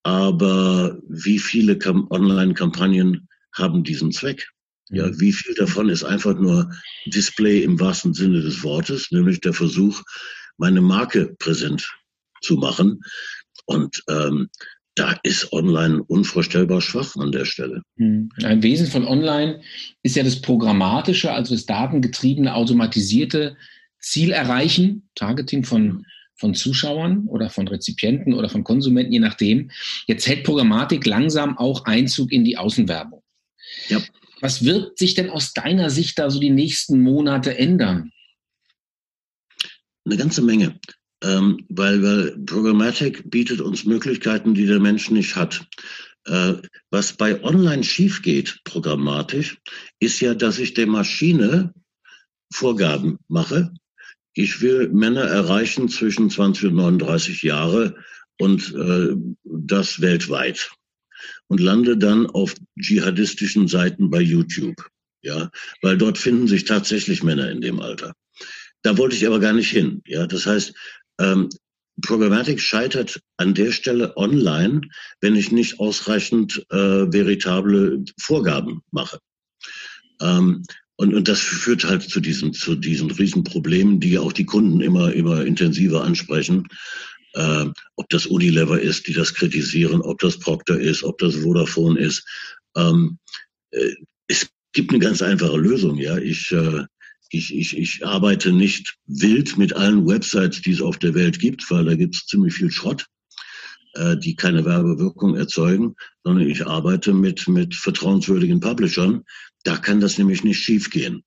Aber 0.03 0.99
wie 1.09 1.39
viele 1.39 1.79
Online-Kampagnen 2.09 3.27
haben 3.53 3.83
diesen 3.83 4.11
Zweck? 4.11 4.47
Ja, 4.89 5.07
mhm. 5.07 5.19
wie 5.19 5.33
viel 5.33 5.55
davon 5.55 5.89
ist 5.89 6.03
einfach 6.03 6.37
nur 6.37 6.71
Display 7.07 7.63
im 7.63 7.79
wahrsten 7.79 8.13
Sinne 8.13 8.41
des 8.41 8.63
Wortes, 8.63 9.11
nämlich 9.11 9.41
der 9.41 9.53
Versuch, 9.53 10.03
meine 10.57 10.81
Marke 10.81 11.35
präsent 11.39 11.89
zu 12.41 12.57
machen. 12.57 13.01
Und 13.65 14.03
ähm, 14.07 14.49
da 14.95 15.19
ist 15.23 15.51
Online 15.51 16.01
unvorstellbar 16.03 16.81
schwach 16.81 17.15
an 17.17 17.31
der 17.31 17.45
Stelle. 17.45 17.83
Mhm. 17.97 18.29
Ein 18.43 18.63
Wesen 18.63 18.87
von 18.87 19.05
Online 19.05 19.61
ist 20.03 20.15
ja 20.15 20.23
das 20.23 20.41
Programmatische, 20.41 21.31
also 21.31 21.53
das 21.53 21.65
datengetriebene, 21.65 22.55
automatisierte 22.55 23.57
Ziel 23.99 24.31
erreichen, 24.31 25.09
Targeting 25.15 25.65
von, 25.65 26.05
von 26.35 26.55
Zuschauern 26.55 27.27
oder 27.27 27.49
von 27.49 27.67
Rezipienten 27.67 28.33
oder 28.33 28.49
von 28.49 28.63
Konsumenten, 28.63 29.11
je 29.11 29.19
nachdem. 29.19 29.69
Jetzt 30.07 30.27
hält 30.27 30.45
Programmatik 30.45 31.05
langsam 31.05 31.57
auch 31.57 31.83
Einzug 31.85 32.31
in 32.31 32.45
die 32.45 32.57
Außenwerbung. 32.57 33.21
Ja. 33.89 34.01
Was 34.39 34.63
wird 34.63 34.97
sich 34.97 35.13
denn 35.13 35.29
aus 35.29 35.53
deiner 35.53 35.89
Sicht 35.89 36.17
da 36.19 36.29
so 36.29 36.39
die 36.39 36.49
nächsten 36.49 37.01
Monate 37.01 37.57
ändern? 37.57 38.11
Eine 40.05 40.17
ganze 40.17 40.41
Menge. 40.41 40.79
Ähm, 41.25 41.65
weil, 41.69 42.03
weil 42.03 42.37
Programmatic 42.45 43.31
bietet 43.31 43.59
uns 43.59 43.83
Möglichkeiten, 43.83 44.53
die 44.53 44.67
der 44.67 44.79
Mensch 44.79 45.09
nicht 45.09 45.35
hat. 45.35 45.65
Äh, 46.25 46.55
was 46.91 47.13
bei 47.13 47.43
Online 47.43 47.83
schief 47.83 48.21
geht, 48.21 48.59
programmatisch, 48.63 49.57
ist 49.99 50.19
ja, 50.21 50.35
dass 50.35 50.59
ich 50.59 50.75
der 50.75 50.87
Maschine 50.87 51.73
Vorgaben 52.53 53.17
mache. 53.27 53.73
Ich 54.33 54.61
will 54.61 54.89
Männer 54.89 55.23
erreichen 55.23 55.89
zwischen 55.89 56.29
20 56.29 56.65
und 56.65 56.75
39 56.75 57.41
Jahre 57.41 57.95
und 58.37 58.73
äh, 58.75 59.15
das 59.43 60.01
weltweit 60.01 60.69
und 61.47 61.59
lande 61.59 61.97
dann 61.97 62.27
auf 62.27 62.53
dschihadistischen 62.79 63.67
Seiten 63.67 64.11
bei 64.11 64.21
YouTube. 64.21 64.89
Ja, 65.23 65.49
weil 65.81 65.97
dort 65.97 66.19
finden 66.19 66.47
sich 66.47 66.65
tatsächlich 66.65 67.23
Männer 67.23 67.49
in 67.49 67.61
dem 67.61 67.79
Alter. 67.79 68.13
Da 68.83 68.99
wollte 68.99 69.15
ich 69.15 69.25
aber 69.25 69.39
gar 69.39 69.53
nicht 69.53 69.71
hin. 69.71 70.03
Ja, 70.05 70.27
das 70.27 70.45
heißt, 70.45 70.75
ähm, 71.19 71.49
Programmatik 72.01 72.59
scheitert 72.59 73.21
an 73.37 73.53
der 73.53 73.71
Stelle 73.71 74.17
online, 74.17 74.81
wenn 75.21 75.35
ich 75.35 75.51
nicht 75.51 75.79
ausreichend 75.79 76.65
äh, 76.69 76.75
veritable 76.77 78.03
Vorgaben 78.19 78.81
mache. 78.91 79.19
Ähm, 80.21 80.63
und, 80.97 81.13
und 81.13 81.27
das 81.27 81.39
führt 81.39 81.85
halt 81.85 82.03
zu 82.03 82.19
diesen, 82.19 82.53
zu 82.53 82.75
diesen 82.75 83.11
Riesenproblemen, 83.11 83.99
die 83.99 84.11
ja 84.11 84.21
auch 84.21 84.33
die 84.33 84.45
Kunden 84.45 84.81
immer, 84.81 85.13
immer 85.13 85.45
intensiver 85.45 86.03
ansprechen 86.03 86.67
äh, 87.35 87.65
ob 87.95 88.09
das 88.09 88.25
Unilever 88.25 88.79
ist, 88.79 89.07
die 89.07 89.13
das 89.13 89.33
kritisieren, 89.33 90.01
ob 90.01 90.19
das 90.19 90.39
Procter 90.39 90.79
ist, 90.79 91.03
ob 91.03 91.17
das 91.17 91.35
Vodafone 91.35 91.99
ist. 91.99 92.25
Ähm, 92.75 93.19
äh, 93.71 93.95
es 94.27 94.49
gibt 94.73 94.91
eine 94.91 94.99
ganz 94.99 95.21
einfache 95.21 95.57
Lösung. 95.57 95.97
Ja, 95.97 96.17
ich, 96.17 96.51
äh, 96.51 96.85
ich, 97.35 97.55
ich, 97.55 97.77
ich 97.77 98.05
arbeite 98.05 98.51
nicht 98.51 98.97
wild 99.07 99.57
mit 99.57 99.73
allen 99.73 100.07
Websites, 100.07 100.61
die 100.61 100.71
es 100.71 100.81
auf 100.81 100.97
der 100.97 101.13
Welt 101.13 101.39
gibt, 101.39 101.69
weil 101.69 101.85
da 101.85 101.95
gibt 101.95 102.15
es 102.15 102.25
ziemlich 102.25 102.53
viel 102.53 102.71
Schrott, 102.71 103.05
äh, 103.93 104.17
die 104.17 104.35
keine 104.35 104.65
Werbewirkung 104.65 105.35
erzeugen, 105.35 105.95
sondern 106.23 106.47
ich 106.47 106.65
arbeite 106.65 107.13
mit, 107.13 107.47
mit 107.47 107.75
vertrauenswürdigen 107.75 108.59
Publishern. 108.59 109.23
Da 109.63 109.77
kann 109.77 109.99
das 109.99 110.17
nämlich 110.17 110.43
nicht 110.43 110.59
schiefgehen. 110.59 111.23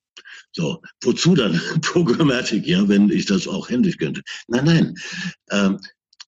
So, 0.53 0.81
wozu 1.03 1.35
dann 1.35 1.61
Programmatik, 1.83 2.67
ja, 2.67 2.89
wenn 2.89 3.11
ich 3.11 3.27
das 3.27 3.47
auch 3.47 3.69
händisch 3.69 3.99
könnte? 3.99 4.23
Nein, 4.49 4.65
nein. 4.65 4.95
Ähm, 5.51 5.79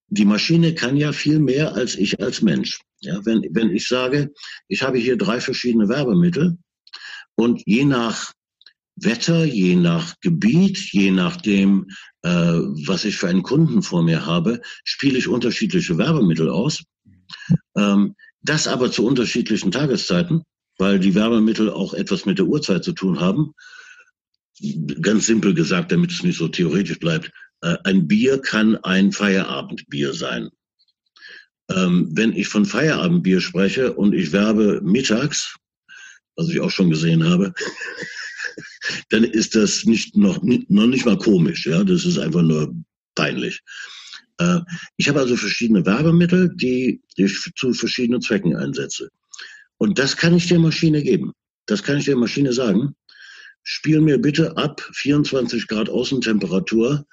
die 0.07 0.25
Maschine 0.25 0.75
kann 0.75 0.97
ja 0.97 1.13
viel 1.13 1.39
mehr 1.39 1.73
als 1.73 1.95
ich 1.95 2.19
als 2.21 2.41
Mensch. 2.41 2.79
Ja, 2.99 3.25
wenn, 3.25 3.43
wenn 3.51 3.73
ich 3.73 3.87
sage, 3.87 4.31
ich 4.67 4.83
habe 4.83 4.97
hier 4.97 5.17
drei 5.17 5.39
verschiedene 5.39 5.89
Werbemittel 5.89 6.57
und 7.35 7.63
je 7.65 7.85
nach 7.85 8.33
Wetter, 8.95 9.45
je 9.45 9.75
nach 9.75 10.15
Gebiet, 10.21 10.77
je 10.91 11.11
nachdem, 11.11 11.87
äh, 12.21 12.29
was 12.29 13.05
ich 13.05 13.17
für 13.17 13.27
einen 13.27 13.43
Kunden 13.43 13.81
vor 13.81 14.03
mir 14.03 14.25
habe, 14.25 14.61
spiele 14.83 15.17
ich 15.17 15.27
unterschiedliche 15.27 15.97
Werbemittel 15.97 16.49
aus. 16.49 16.83
Ähm, 17.75 18.15
das 18.41 18.67
aber 18.67 18.91
zu 18.91 19.05
unterschiedlichen 19.05 19.71
Tageszeiten, 19.71 20.43
weil 20.77 20.99
die 20.99 21.15
Werbemittel 21.15 21.69
auch 21.69 21.93
etwas 21.93 22.25
mit 22.25 22.39
der 22.39 22.45
Uhrzeit 22.45 22.83
zu 22.83 22.93
tun 22.93 23.19
haben. 23.19 23.53
Ganz 25.01 25.27
simpel 25.27 25.53
gesagt, 25.53 25.91
damit 25.91 26.11
es 26.11 26.23
nicht 26.23 26.37
so 26.37 26.47
theoretisch 26.47 26.99
bleibt. 26.99 27.31
Äh, 27.61 27.77
ein 27.83 28.07
Bier 28.07 28.39
kann 28.39 28.75
ein 28.77 29.11
Feierabendbier 29.11 30.13
sein. 30.13 30.49
Ähm, 31.69 32.09
wenn 32.13 32.33
ich 32.33 32.47
von 32.47 32.65
Feierabendbier 32.65 33.39
spreche 33.39 33.93
und 33.93 34.13
ich 34.13 34.31
werbe 34.31 34.81
mittags, 34.81 35.55
was 36.35 36.49
ich 36.49 36.59
auch 36.59 36.71
schon 36.71 36.89
gesehen 36.89 37.23
habe, 37.23 37.53
dann 39.09 39.23
ist 39.23 39.55
das 39.55 39.85
nicht 39.85 40.15
noch, 40.17 40.41
noch 40.41 40.87
nicht 40.87 41.05
mal 41.05 41.17
komisch. 41.17 41.65
Ja, 41.65 41.83
das 41.83 42.05
ist 42.05 42.17
einfach 42.17 42.41
nur 42.41 42.73
peinlich. 43.15 43.61
Äh, 44.37 44.59
ich 44.97 45.09
habe 45.09 45.19
also 45.19 45.35
verschiedene 45.35 45.85
Werbemittel, 45.85 46.51
die 46.55 47.01
ich 47.15 47.51
zu 47.55 47.73
verschiedenen 47.73 48.21
Zwecken 48.21 48.55
einsetze. 48.55 49.09
Und 49.77 49.99
das 49.99 50.15
kann 50.15 50.35
ich 50.35 50.47
der 50.47 50.59
Maschine 50.59 51.01
geben. 51.01 51.33
Das 51.65 51.83
kann 51.83 51.97
ich 51.97 52.05
der 52.05 52.17
Maschine 52.17 52.53
sagen. 52.53 52.95
Spiel 53.63 54.01
mir 54.01 54.17
bitte 54.17 54.57
ab 54.57 54.81
24 54.93 55.67
Grad 55.67 55.89
Außentemperatur 55.89 57.05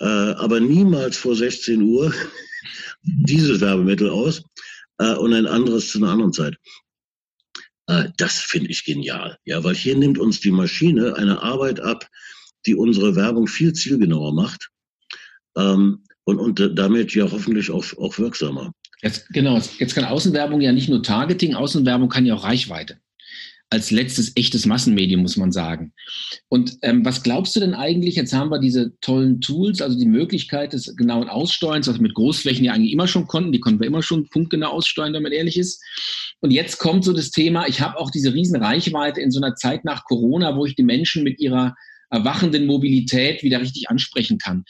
äh, 0.00 0.04
aber 0.04 0.60
niemals 0.60 1.16
vor 1.16 1.34
16 1.34 1.82
Uhr 1.82 2.12
dieses 3.02 3.60
Werbemittel 3.60 4.10
aus 4.10 4.42
äh, 4.98 5.14
und 5.14 5.32
ein 5.32 5.46
anderes 5.46 5.90
zu 5.90 5.98
einer 5.98 6.10
anderen 6.10 6.32
Zeit. 6.32 6.56
Äh, 7.86 8.10
das 8.16 8.38
finde 8.38 8.70
ich 8.70 8.84
genial, 8.84 9.38
ja, 9.44 9.62
weil 9.64 9.74
hier 9.74 9.96
nimmt 9.96 10.18
uns 10.18 10.40
die 10.40 10.50
Maschine 10.50 11.14
eine 11.16 11.42
Arbeit 11.42 11.80
ab, 11.80 12.08
die 12.66 12.74
unsere 12.74 13.14
Werbung 13.16 13.46
viel 13.46 13.72
zielgenauer 13.72 14.34
macht 14.34 14.70
ähm, 15.56 16.04
und, 16.24 16.38
und 16.38 16.78
damit 16.78 17.14
ja 17.14 17.30
hoffentlich 17.30 17.70
auch, 17.70 17.84
auch 17.98 18.18
wirksamer. 18.18 18.72
Jetzt, 19.02 19.28
genau, 19.28 19.60
jetzt 19.78 19.94
kann 19.94 20.04
Außenwerbung 20.04 20.60
ja 20.60 20.72
nicht 20.72 20.88
nur 20.88 21.02
Targeting, 21.02 21.54
Außenwerbung 21.54 22.08
kann 22.08 22.26
ja 22.26 22.34
auch 22.34 22.44
Reichweite 22.44 22.98
als 23.68 23.90
letztes 23.90 24.32
echtes 24.36 24.64
Massenmedium, 24.64 25.22
muss 25.22 25.36
man 25.36 25.50
sagen. 25.50 25.92
Und 26.48 26.78
ähm, 26.82 27.04
was 27.04 27.22
glaubst 27.22 27.56
du 27.56 27.60
denn 27.60 27.74
eigentlich, 27.74 28.14
jetzt 28.14 28.32
haben 28.32 28.50
wir 28.50 28.60
diese 28.60 28.92
tollen 29.00 29.40
Tools, 29.40 29.82
also 29.82 29.98
die 29.98 30.06
Möglichkeit 30.06 30.72
des 30.72 30.94
genauen 30.94 31.28
Aussteuerns, 31.28 31.88
was 31.88 31.98
mit 31.98 32.14
Großflächen 32.14 32.64
ja 32.64 32.72
eigentlich 32.72 32.92
immer 32.92 33.08
schon 33.08 33.26
konnten, 33.26 33.50
die 33.50 33.58
konnten 33.58 33.80
wir 33.80 33.88
immer 33.88 34.02
schon 34.02 34.28
punktgenau 34.28 34.68
aussteuern, 34.68 35.12
wenn 35.14 35.22
man 35.22 35.32
ehrlich 35.32 35.56
ist. 35.56 35.82
Und 36.40 36.52
jetzt 36.52 36.78
kommt 36.78 37.04
so 37.04 37.12
das 37.12 37.30
Thema, 37.30 37.66
ich 37.66 37.80
habe 37.80 37.98
auch 37.98 38.10
diese 38.10 38.32
riesen 38.32 38.62
Reichweite 38.62 39.20
in 39.20 39.32
so 39.32 39.40
einer 39.40 39.56
Zeit 39.56 39.84
nach 39.84 40.04
Corona, 40.04 40.56
wo 40.56 40.64
ich 40.64 40.76
die 40.76 40.84
Menschen 40.84 41.24
mit 41.24 41.40
ihrer 41.40 41.74
erwachenden 42.10 42.66
Mobilität 42.66 43.42
wieder 43.42 43.60
richtig 43.60 43.90
ansprechen 43.90 44.38
kann. 44.38 44.64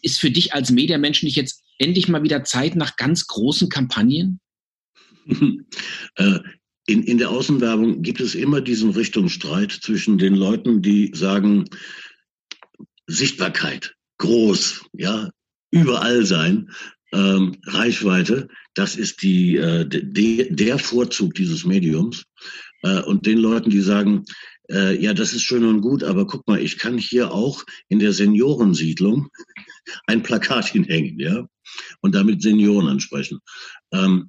Ist 0.00 0.18
für 0.18 0.30
dich 0.30 0.54
als 0.54 0.70
Mediamensch 0.70 1.22
nicht 1.22 1.36
jetzt 1.36 1.62
endlich 1.78 2.08
mal 2.08 2.22
wieder 2.22 2.44
Zeit 2.44 2.74
nach 2.74 2.96
ganz 2.96 3.26
großen 3.26 3.68
Kampagnen? 3.68 4.40
in, 6.86 7.02
in 7.02 7.18
der 7.18 7.30
Außenwerbung 7.30 8.02
gibt 8.02 8.20
es 8.20 8.34
immer 8.34 8.60
diesen 8.60 8.90
Richtungsstreit 8.90 9.72
zwischen 9.72 10.18
den 10.18 10.34
Leuten, 10.34 10.82
die 10.82 11.12
sagen, 11.14 11.66
Sichtbarkeit, 13.06 13.94
groß, 14.18 14.84
ja, 14.92 15.30
überall 15.70 16.24
sein, 16.24 16.70
ähm, 17.12 17.56
Reichweite, 17.66 18.48
das 18.74 18.96
ist 18.96 19.22
die, 19.22 19.56
äh, 19.56 19.86
de, 19.86 20.52
der 20.52 20.78
Vorzug 20.78 21.34
dieses 21.34 21.64
Mediums. 21.64 22.24
Äh, 22.82 23.00
und 23.02 23.26
den 23.26 23.38
Leuten, 23.38 23.70
die 23.70 23.80
sagen, 23.80 24.24
äh, 24.70 25.00
ja, 25.02 25.12
das 25.12 25.32
ist 25.32 25.42
schön 25.42 25.64
und 25.64 25.80
gut, 25.80 26.04
aber 26.04 26.26
guck 26.26 26.46
mal, 26.46 26.60
ich 26.60 26.78
kann 26.78 26.98
hier 26.98 27.32
auch 27.32 27.64
in 27.88 27.98
der 27.98 28.12
Seniorensiedlung 28.12 29.28
ein 30.06 30.22
Plakat 30.22 30.66
hinhängen, 30.72 31.18
ja, 31.18 31.46
und 32.00 32.14
damit 32.14 32.42
Senioren 32.42 32.88
ansprechen. 32.88 33.40
Ähm, 33.92 34.28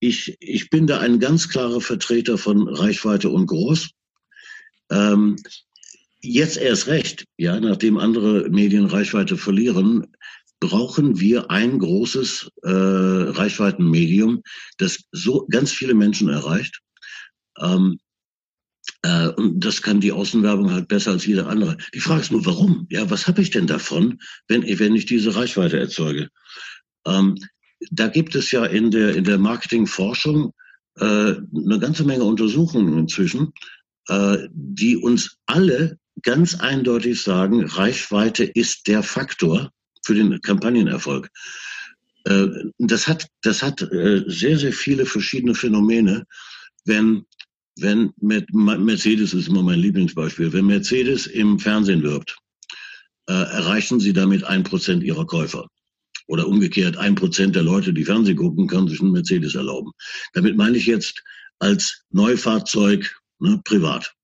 ich, 0.00 0.36
ich 0.40 0.70
bin 0.70 0.86
da 0.86 0.98
ein 0.98 1.20
ganz 1.20 1.48
klarer 1.48 1.80
Vertreter 1.80 2.38
von 2.38 2.68
Reichweite 2.68 3.28
und 3.28 3.46
Groß. 3.46 3.90
Ähm, 4.90 5.36
jetzt 6.22 6.56
erst 6.56 6.88
recht, 6.88 7.26
ja, 7.36 7.60
nachdem 7.60 7.98
andere 7.98 8.48
Medien 8.48 8.86
Reichweite 8.86 9.36
verlieren, 9.36 10.06
brauchen 10.58 11.20
wir 11.20 11.50
ein 11.50 11.78
großes 11.78 12.50
äh, 12.62 12.68
Reichweitenmedium, 12.68 14.42
das 14.78 15.04
so 15.12 15.46
ganz 15.50 15.72
viele 15.72 15.94
Menschen 15.94 16.28
erreicht. 16.28 16.80
Ähm, 17.58 17.98
äh, 19.02 19.28
und 19.28 19.60
das 19.60 19.82
kann 19.82 20.00
die 20.00 20.12
Außenwerbung 20.12 20.70
halt 20.70 20.88
besser 20.88 21.12
als 21.12 21.26
jeder 21.26 21.48
andere. 21.48 21.76
Die 21.94 22.00
Frage 22.00 22.22
ist 22.22 22.32
nur, 22.32 22.44
warum? 22.44 22.86
Ja, 22.90 23.08
was 23.10 23.26
habe 23.26 23.40
ich 23.40 23.50
denn 23.50 23.66
davon, 23.66 24.18
wenn, 24.48 24.62
wenn 24.78 24.94
ich 24.94 25.06
diese 25.06 25.34
Reichweite 25.34 25.78
erzeuge? 25.78 26.28
Ähm, 27.06 27.36
da 27.90 28.08
gibt 28.08 28.34
es 28.34 28.50
ja 28.50 28.64
in 28.64 28.90
der, 28.90 29.16
in 29.16 29.24
der 29.24 29.38
Marketingforschung 29.38 30.52
äh, 30.96 31.04
eine 31.04 31.78
ganze 31.80 32.04
Menge 32.04 32.24
Untersuchungen 32.24 32.98
inzwischen, 32.98 33.52
äh, 34.08 34.48
die 34.52 34.96
uns 34.96 35.38
alle 35.46 35.98
ganz 36.22 36.56
eindeutig 36.56 37.22
sagen, 37.22 37.64
Reichweite 37.64 38.44
ist 38.44 38.86
der 38.86 39.02
Faktor, 39.02 39.70
für 40.04 40.14
den 40.14 40.40
Kampagnenerfolg. 40.40 41.30
Äh, 42.24 42.48
das 42.78 43.06
hat, 43.06 43.26
das 43.42 43.62
hat 43.62 43.82
äh, 43.82 44.24
sehr, 44.26 44.58
sehr 44.58 44.72
viele 44.72 45.06
verschiedene 45.06 45.54
Phänomene. 45.54 46.24
Wenn, 46.84 47.24
wenn 47.76 48.12
Mercedes 48.18 49.34
ist 49.34 49.48
immer 49.48 49.62
mein 49.62 49.78
Lieblingsbeispiel, 49.78 50.52
wenn 50.52 50.66
Mercedes 50.66 51.26
im 51.26 51.58
Fernsehen 51.58 52.02
wirbt, 52.02 52.36
äh, 53.28 53.32
erreichen 53.32 54.00
sie 54.00 54.12
damit 54.12 54.44
ein 54.44 54.64
Prozent 54.64 55.02
ihrer 55.02 55.26
Käufer. 55.26 55.68
Oder 56.30 56.46
umgekehrt, 56.46 56.96
ein 56.96 57.16
Prozent 57.16 57.56
der 57.56 57.64
Leute, 57.64 57.92
die 57.92 58.04
Fernsehen 58.04 58.36
gucken, 58.36 58.68
können 58.68 58.86
sich 58.86 59.00
einen 59.00 59.10
Mercedes 59.10 59.56
erlauben. 59.56 59.90
Damit 60.32 60.56
meine 60.56 60.76
ich 60.76 60.86
jetzt 60.86 61.24
als 61.58 62.04
Neufahrzeug 62.10 63.20
ne, 63.40 63.60
privat. 63.64 64.14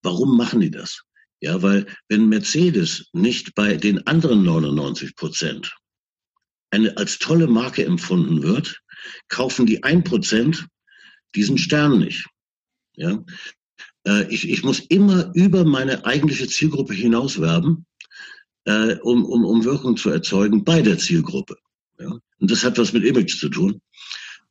Warum 0.00 0.38
machen 0.38 0.60
die 0.60 0.70
das? 0.70 1.02
Ja, 1.40 1.60
weil 1.60 1.84
wenn 2.08 2.30
Mercedes 2.30 3.10
nicht 3.12 3.54
bei 3.54 3.76
den 3.76 4.06
anderen 4.06 4.42
99 4.42 5.16
Prozent 5.16 5.76
eine, 6.70 6.96
als 6.96 7.18
tolle 7.18 7.46
Marke 7.46 7.84
empfunden 7.84 8.42
wird, 8.42 8.80
kaufen 9.28 9.66
die 9.66 9.82
ein 9.82 10.02
Prozent 10.02 10.66
diesen 11.34 11.58
Stern 11.58 11.98
nicht. 11.98 12.24
Ja, 12.96 13.22
äh, 14.06 14.26
ich, 14.32 14.48
ich 14.48 14.62
muss 14.62 14.80
immer 14.80 15.30
über 15.34 15.66
meine 15.66 16.06
eigentliche 16.06 16.48
Zielgruppe 16.48 16.94
hinaus 16.94 17.38
werben, 17.38 17.84
äh, 18.64 18.96
um, 19.02 19.24
um, 19.24 19.44
um 19.44 19.64
Wirkung 19.64 19.96
zu 19.96 20.10
erzeugen 20.10 20.64
bei 20.64 20.82
der 20.82 20.98
Zielgruppe. 20.98 21.56
Ja? 21.98 22.18
Und 22.38 22.50
das 22.50 22.64
hat 22.64 22.78
was 22.78 22.92
mit 22.92 23.04
Image 23.04 23.38
zu 23.38 23.48
tun. 23.48 23.80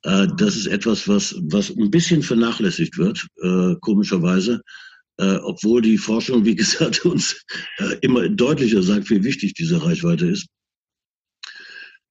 Äh, 0.03 0.27
das 0.37 0.55
ist 0.55 0.67
etwas, 0.67 1.07
was, 1.07 1.35
was 1.41 1.69
ein 1.69 1.91
bisschen 1.91 2.23
vernachlässigt 2.23 2.97
wird, 2.97 3.25
äh, 3.41 3.75
komischerweise. 3.81 4.61
Äh, 5.17 5.35
obwohl 5.43 5.81
die 5.81 5.97
Forschung, 5.97 6.45
wie 6.45 6.55
gesagt, 6.63 7.05
uns 7.05 7.43
äh, 7.77 7.95
immer 8.01 8.27
deutlicher 8.29 8.81
sagt, 8.83 9.09
wie 9.09 9.23
wichtig 9.23 9.53
diese 9.53 9.83
Reichweite 9.83 10.27
ist. 10.27 10.47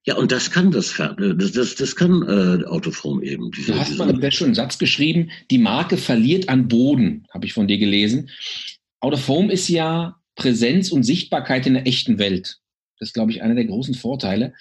Ja, 0.05 0.15
und 0.17 0.33
das 0.33 0.51
kann 0.51 0.71
das, 0.71 0.95
das, 0.97 1.53
das, 1.53 1.75
das 1.75 1.95
kann 1.95 2.23
äh, 2.23 2.65
Autoform 2.65 3.23
eben. 3.23 3.51
Diese, 3.51 3.71
du 3.71 3.79
hast 3.79 3.97
mal 3.97 4.09
einen 4.09 4.31
schönen 4.33 4.53
Satz 4.53 4.77
geschrieben, 4.77 5.31
die 5.49 5.57
Marke 5.57 5.95
verliert 5.95 6.49
an 6.49 6.67
Boden, 6.67 7.25
habe 7.33 7.45
ich 7.45 7.53
von 7.53 7.69
dir 7.69 7.77
gelesen. 7.77 8.29
Autoform 8.99 9.49
ist 9.49 9.69
ja 9.69 10.17
Präsenz 10.35 10.91
und 10.91 11.03
Sichtbarkeit 11.03 11.67
in 11.67 11.75
der 11.75 11.87
echten 11.87 12.17
Welt. 12.17 12.59
Das 12.99 13.09
ist, 13.09 13.13
glaube 13.13 13.31
ich, 13.31 13.41
einer 13.41 13.55
der 13.55 13.65
großen 13.65 13.95
Vorteile. 13.95 14.53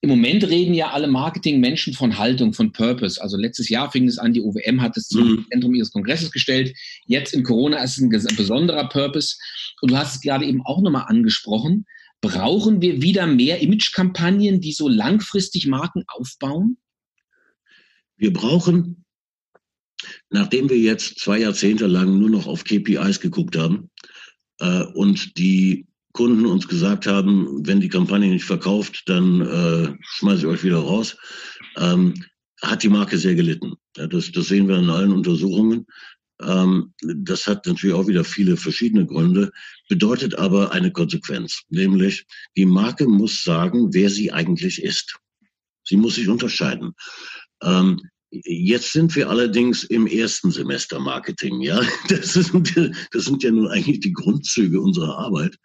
Im 0.00 0.10
Moment 0.10 0.44
reden 0.44 0.74
ja 0.74 0.90
alle 0.90 1.08
Marketingmenschen 1.08 1.92
von 1.92 2.18
Haltung, 2.18 2.52
von 2.52 2.70
Purpose. 2.70 3.20
Also 3.20 3.36
letztes 3.36 3.68
Jahr 3.68 3.90
fing 3.90 4.06
es 4.06 4.18
an, 4.18 4.32
die 4.32 4.42
OWM 4.42 4.80
hat 4.80 4.96
es 4.96 5.08
zum 5.08 5.28
mhm. 5.28 5.46
Zentrum 5.50 5.74
ihres 5.74 5.90
Kongresses 5.90 6.30
gestellt. 6.30 6.76
Jetzt 7.06 7.34
in 7.34 7.42
Corona 7.42 7.82
ist 7.82 7.98
es 7.98 8.02
ein 8.02 8.36
besonderer 8.36 8.88
Purpose. 8.88 9.36
Und 9.80 9.90
du 9.90 9.96
hast 9.96 10.16
es 10.16 10.20
gerade 10.20 10.44
eben 10.44 10.62
auch 10.64 10.80
nochmal 10.82 11.06
angesprochen. 11.08 11.84
Brauchen 12.20 12.80
wir 12.80 13.02
wieder 13.02 13.26
mehr 13.26 13.60
Imagekampagnen, 13.60 14.60
die 14.60 14.72
so 14.72 14.88
langfristig 14.88 15.66
Marken 15.66 16.04
aufbauen? 16.06 16.78
Wir 18.16 18.32
brauchen, 18.32 19.04
nachdem 20.30 20.68
wir 20.70 20.78
jetzt 20.78 21.18
zwei 21.18 21.38
Jahrzehnte 21.38 21.86
lang 21.86 22.18
nur 22.18 22.30
noch 22.30 22.46
auf 22.46 22.64
KPIs 22.64 23.20
geguckt 23.20 23.56
haben 23.56 23.90
äh, 24.60 24.82
und 24.94 25.36
die 25.38 25.86
Kunden 26.12 26.46
uns 26.46 26.66
gesagt 26.66 27.06
haben, 27.06 27.66
wenn 27.66 27.80
die 27.80 27.88
Kampagne 27.88 28.28
nicht 28.28 28.44
verkauft, 28.44 29.02
dann 29.06 29.40
äh, 29.40 29.94
schmeiße 30.00 30.40
ich 30.40 30.46
euch 30.46 30.64
wieder 30.64 30.78
raus, 30.78 31.16
ähm, 31.76 32.14
hat 32.62 32.82
die 32.82 32.88
Marke 32.88 33.18
sehr 33.18 33.34
gelitten. 33.34 33.74
Ja, 33.96 34.06
das, 34.06 34.32
das 34.32 34.48
sehen 34.48 34.68
wir 34.68 34.78
in 34.78 34.90
allen 34.90 35.12
Untersuchungen. 35.12 35.86
Ähm, 36.40 36.92
das 37.02 37.46
hat 37.46 37.66
natürlich 37.66 37.94
auch 37.94 38.06
wieder 38.06 38.24
viele 38.24 38.56
verschiedene 38.56 39.06
Gründe, 39.06 39.50
bedeutet 39.88 40.34
aber 40.36 40.72
eine 40.72 40.92
Konsequenz, 40.92 41.62
nämlich 41.68 42.26
die 42.56 42.66
Marke 42.66 43.06
muss 43.06 43.42
sagen, 43.42 43.92
wer 43.92 44.10
sie 44.10 44.32
eigentlich 44.32 44.82
ist. 44.82 45.18
Sie 45.84 45.96
muss 45.96 46.16
sich 46.16 46.28
unterscheiden. 46.28 46.94
Ähm, 47.62 48.00
Jetzt 48.30 48.92
sind 48.92 49.16
wir 49.16 49.30
allerdings 49.30 49.84
im 49.84 50.06
ersten 50.06 50.50
Semester 50.50 51.00
Marketing, 51.00 51.60
ja. 51.60 51.80
Das 52.08 52.34
sind, 52.34 52.76
das 53.12 53.24
sind 53.24 53.42
ja 53.42 53.50
nun 53.50 53.68
eigentlich 53.68 54.00
die 54.00 54.12
Grundzüge 54.12 54.80
unserer 54.80 55.16
Arbeit. 55.18 55.56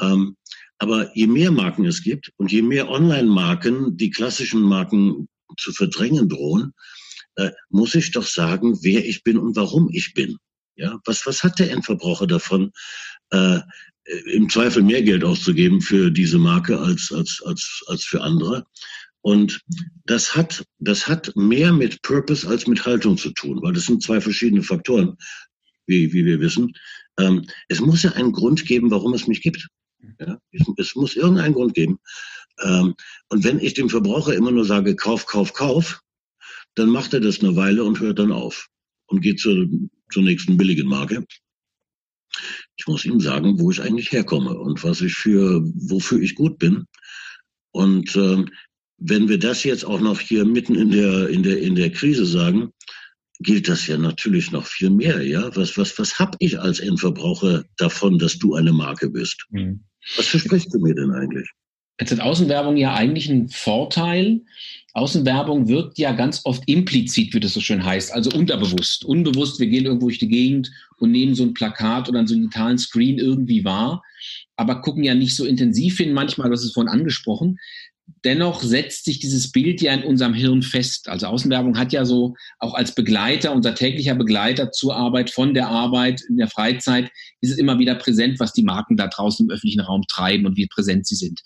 Ähm, 0.00 0.36
aber 0.78 1.16
je 1.16 1.26
mehr 1.26 1.50
Marken 1.50 1.84
es 1.86 2.02
gibt 2.02 2.32
und 2.36 2.52
je 2.52 2.62
mehr 2.62 2.88
Online-Marken 2.88 3.96
die 3.96 4.10
klassischen 4.10 4.62
Marken 4.62 5.28
zu 5.58 5.72
verdrängen 5.72 6.28
drohen, 6.28 6.72
äh, 7.36 7.50
muss 7.70 7.94
ich 7.94 8.12
doch 8.12 8.26
sagen, 8.26 8.78
wer 8.82 9.04
ich 9.04 9.22
bin 9.22 9.38
und 9.38 9.56
warum 9.56 9.88
ich 9.90 10.14
bin. 10.14 10.36
Ja, 10.76 11.00
was, 11.06 11.26
was 11.26 11.42
hat 11.42 11.58
der 11.58 11.70
Endverbraucher 11.70 12.26
davon, 12.26 12.72
äh, 13.30 13.60
im 14.26 14.48
Zweifel 14.48 14.82
mehr 14.82 15.02
Geld 15.02 15.24
auszugeben 15.24 15.80
für 15.80 16.10
diese 16.10 16.38
Marke 16.38 16.78
als, 16.78 17.10
als, 17.12 17.42
als, 17.44 17.82
als 17.86 18.04
für 18.04 18.22
andere? 18.22 18.66
Und 19.26 19.60
das 20.04 20.36
hat, 20.36 20.64
das 20.78 21.08
hat 21.08 21.34
mehr 21.34 21.72
mit 21.72 22.00
Purpose 22.02 22.46
als 22.46 22.68
mit 22.68 22.86
Haltung 22.86 23.18
zu 23.18 23.32
tun, 23.32 23.60
weil 23.60 23.72
das 23.72 23.86
sind 23.86 24.00
zwei 24.00 24.20
verschiedene 24.20 24.62
Faktoren, 24.62 25.16
wie, 25.84 26.12
wie 26.12 26.24
wir 26.24 26.38
wissen. 26.38 26.72
Ähm, 27.18 27.44
es 27.66 27.80
muss 27.80 28.04
ja 28.04 28.12
einen 28.12 28.30
Grund 28.30 28.64
geben, 28.66 28.88
warum 28.92 29.14
es 29.14 29.26
mich 29.26 29.42
gibt. 29.42 29.66
Ja? 30.20 30.38
Es, 30.52 30.62
es 30.76 30.94
muss 30.94 31.16
irgendeinen 31.16 31.54
Grund 31.54 31.74
geben. 31.74 31.98
Ähm, 32.62 32.94
und 33.28 33.42
wenn 33.42 33.58
ich 33.58 33.74
dem 33.74 33.90
Verbraucher 33.90 34.32
immer 34.32 34.52
nur 34.52 34.64
sage, 34.64 34.94
kauf, 34.94 35.26
kauf, 35.26 35.54
kauf, 35.54 36.02
dann 36.76 36.90
macht 36.90 37.12
er 37.12 37.18
das 37.18 37.40
eine 37.40 37.56
Weile 37.56 37.82
und 37.82 37.98
hört 37.98 38.20
dann 38.20 38.30
auf 38.30 38.68
und 39.06 39.22
geht 39.22 39.40
zur, 39.40 39.66
zur 40.12 40.22
nächsten 40.22 40.56
billigen 40.56 40.86
Marke. 40.86 41.26
Ich 42.76 42.86
muss 42.86 43.04
ihm 43.04 43.18
sagen, 43.18 43.58
wo 43.58 43.72
ich 43.72 43.82
eigentlich 43.82 44.12
herkomme 44.12 44.56
und 44.56 44.84
was 44.84 45.00
ich 45.00 45.14
für, 45.14 45.62
wofür 45.74 46.20
ich 46.20 46.36
gut 46.36 46.60
bin. 46.60 46.86
Und 47.72 48.14
äh, 48.14 48.44
wenn 48.98 49.28
wir 49.28 49.38
das 49.38 49.64
jetzt 49.64 49.84
auch 49.84 50.00
noch 50.00 50.20
hier 50.20 50.44
mitten 50.44 50.74
in 50.74 50.90
der, 50.90 51.28
in 51.28 51.42
der, 51.42 51.60
in 51.60 51.74
der 51.74 51.90
Krise 51.90 52.24
sagen, 52.24 52.72
gilt 53.40 53.68
das 53.68 53.86
ja 53.86 53.98
natürlich 53.98 54.50
noch 54.52 54.66
viel 54.66 54.90
mehr, 54.90 55.22
ja? 55.22 55.54
Was, 55.54 55.76
was, 55.76 55.98
was 55.98 56.18
hab 56.18 56.36
ich 56.38 56.58
als 56.58 56.80
Endverbraucher 56.80 57.64
davon, 57.76 58.18
dass 58.18 58.38
du 58.38 58.54
eine 58.54 58.72
Marke 58.72 59.10
bist? 59.10 59.44
Mhm. 59.50 59.84
Was 60.16 60.28
versprichst 60.28 60.72
du 60.72 60.78
mir 60.78 60.94
denn 60.94 61.10
eigentlich? 61.10 61.48
Jetzt 62.00 62.12
hat 62.12 62.20
Außenwerbung 62.20 62.76
ja 62.76 62.94
eigentlich 62.94 63.30
einen 63.30 63.48
Vorteil. 63.48 64.42
Außenwerbung 64.92 65.68
wirkt 65.68 65.98
ja 65.98 66.12
ganz 66.12 66.42
oft 66.44 66.62
implizit, 66.66 67.34
wie 67.34 67.40
das 67.40 67.54
so 67.54 67.60
schön 67.60 67.84
heißt, 67.84 68.12
also 68.12 68.30
unterbewusst. 68.30 69.04
Unbewusst, 69.04 69.60
wir 69.60 69.66
gehen 69.66 69.86
irgendwo 69.86 70.06
durch 70.06 70.18
die 70.18 70.28
Gegend 70.28 70.70
und 70.98 71.10
nehmen 71.10 71.34
so 71.34 71.42
ein 71.42 71.54
Plakat 71.54 72.08
oder 72.08 72.18
einen 72.18 72.28
digitalen 72.28 72.78
Screen 72.78 73.18
irgendwie 73.18 73.64
wahr, 73.64 74.02
aber 74.56 74.80
gucken 74.80 75.04
ja 75.04 75.14
nicht 75.14 75.36
so 75.36 75.44
intensiv 75.44 75.98
hin 75.98 76.12
manchmal, 76.12 76.50
das 76.50 76.64
ist 76.64 76.74
vorhin 76.74 76.92
angesprochen 76.92 77.58
dennoch 78.24 78.62
setzt 78.62 79.04
sich 79.04 79.18
dieses 79.18 79.50
Bild 79.50 79.80
ja 79.80 79.92
in 79.92 80.04
unserem 80.04 80.34
Hirn 80.34 80.62
fest. 80.62 81.08
Also 81.08 81.26
Außenwerbung 81.26 81.78
hat 81.78 81.92
ja 81.92 82.04
so 82.04 82.34
auch 82.58 82.74
als 82.74 82.94
Begleiter, 82.94 83.52
unser 83.52 83.74
täglicher 83.74 84.14
Begleiter 84.14 84.70
zur 84.70 84.96
Arbeit, 84.96 85.30
von 85.30 85.54
der 85.54 85.68
Arbeit 85.68 86.22
in 86.28 86.36
der 86.36 86.48
Freizeit, 86.48 87.10
ist 87.40 87.52
es 87.52 87.58
immer 87.58 87.78
wieder 87.78 87.94
präsent, 87.96 88.38
was 88.38 88.52
die 88.52 88.62
Marken 88.62 88.96
da 88.96 89.08
draußen 89.08 89.46
im 89.46 89.50
öffentlichen 89.50 89.80
Raum 89.80 90.02
treiben 90.08 90.46
und 90.46 90.56
wie 90.56 90.66
präsent 90.66 91.06
sie 91.06 91.16
sind. 91.16 91.40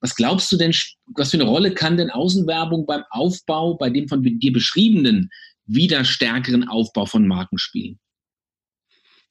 Was 0.00 0.14
glaubst 0.14 0.52
du 0.52 0.56
denn, 0.56 0.74
was 1.16 1.30
für 1.30 1.38
eine 1.38 1.44
Rolle 1.44 1.72
kann 1.72 1.96
denn 1.96 2.10
Außenwerbung 2.10 2.86
beim 2.86 3.04
Aufbau, 3.10 3.74
bei 3.74 3.90
dem 3.90 4.08
von 4.08 4.22
dir 4.22 4.52
beschriebenen, 4.52 5.30
wieder 5.66 6.04
stärkeren 6.04 6.68
Aufbau 6.68 7.06
von 7.06 7.26
Marken 7.26 7.58
spielen? 7.58 7.98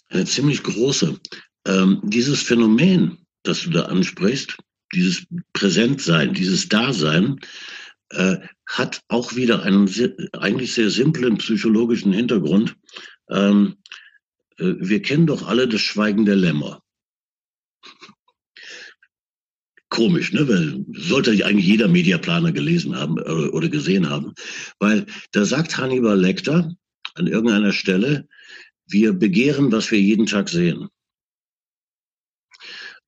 Eine 0.09 0.25
ziemlich 0.25 0.63
große. 0.63 1.19
Ähm, 1.67 2.01
dieses 2.03 2.41
Phänomen, 2.41 3.19
das 3.43 3.61
du 3.61 3.69
da 3.69 3.83
ansprichst, 3.83 4.57
dieses 4.93 5.25
Präsentsein, 5.53 6.33
dieses 6.33 6.69
Dasein, 6.69 7.39
äh, 8.09 8.37
hat 8.65 9.01
auch 9.07 9.35
wieder 9.35 9.63
einen 9.63 9.87
sehr, 9.87 10.15
eigentlich 10.33 10.73
sehr 10.73 10.89
simplen 10.89 11.37
psychologischen 11.37 12.13
Hintergrund. 12.13 12.75
Ähm, 13.29 13.77
äh, 14.57 14.73
wir 14.79 15.01
kennen 15.01 15.27
doch 15.27 15.47
alle 15.47 15.67
das 15.67 15.81
Schweigen 15.81 16.25
der 16.25 16.35
Lämmer. 16.35 16.81
Komisch, 19.89 20.33
ne? 20.33 20.47
Weil 20.47 20.85
sollte 20.93 21.31
eigentlich 21.45 21.67
jeder 21.67 21.87
Mediaplaner 21.87 22.51
gelesen 22.51 22.95
haben 22.95 23.17
äh, 23.17 23.49
oder 23.49 23.69
gesehen 23.69 24.09
haben. 24.09 24.33
Weil 24.79 25.05
da 25.31 25.45
sagt 25.45 25.77
Hannibal 25.77 26.19
Lecter 26.19 26.75
an 27.15 27.27
irgendeiner 27.27 27.73
Stelle, 27.73 28.27
wir 28.87 29.13
begehren, 29.13 29.71
was 29.71 29.91
wir 29.91 29.99
jeden 29.99 30.25
Tag 30.25 30.49
sehen. 30.49 30.89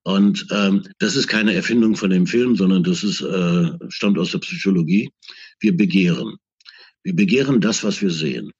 Und 0.06 0.46
ähm, 0.52 0.84
das 1.00 1.16
ist 1.16 1.26
keine 1.26 1.52
Erfindung 1.52 1.96
von 1.96 2.10
dem 2.10 2.28
Film, 2.28 2.54
sondern 2.54 2.84
das 2.84 3.02
ist, 3.02 3.22
äh, 3.22 3.70
stammt 3.88 4.20
aus 4.20 4.30
der 4.30 4.38
Psychologie. 4.38 5.10
Wir 5.58 5.76
begehren. 5.76 6.36
Wir 7.02 7.16
begehren 7.16 7.60
das, 7.60 7.82
was 7.82 8.00
wir 8.00 8.10
sehen. 8.10 8.52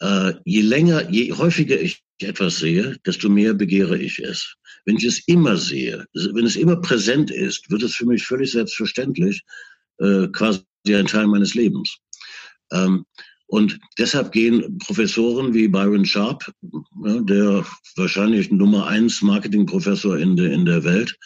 Äh, 0.00 0.34
je 0.44 0.60
länger, 0.60 1.10
je 1.10 1.32
häufiger 1.32 1.80
ich 1.80 2.02
etwas 2.20 2.58
sehe, 2.58 2.98
desto 3.06 3.30
mehr 3.30 3.54
begehre 3.54 3.96
ich 3.96 4.18
es. 4.18 4.54
Wenn 4.84 4.98
ich 4.98 5.04
es 5.04 5.26
immer 5.26 5.56
sehe, 5.56 6.04
wenn 6.12 6.44
es 6.44 6.56
immer 6.56 6.78
präsent 6.78 7.30
ist, 7.30 7.70
wird 7.70 7.84
es 7.84 7.94
für 7.94 8.04
mich 8.04 8.22
völlig 8.24 8.52
selbstverständlich 8.52 9.40
äh, 9.96 10.28
quasi 10.28 10.60
ein 10.88 11.06
Teil 11.06 11.26
meines 11.26 11.54
Lebens. 11.54 11.96
Ähm, 12.70 13.06
und 13.52 13.78
deshalb 13.98 14.32
gehen 14.32 14.78
Professoren 14.78 15.52
wie 15.52 15.68
Byron 15.68 16.06
Sharp, 16.06 16.50
der 17.04 17.66
wahrscheinlich 17.96 18.50
Nummer 18.50 18.86
eins 18.86 19.20
Marketingprofessor 19.20 20.16
in 20.16 20.36
der, 20.36 20.52
in 20.52 20.64
der 20.64 20.84
Welt, 20.84 21.18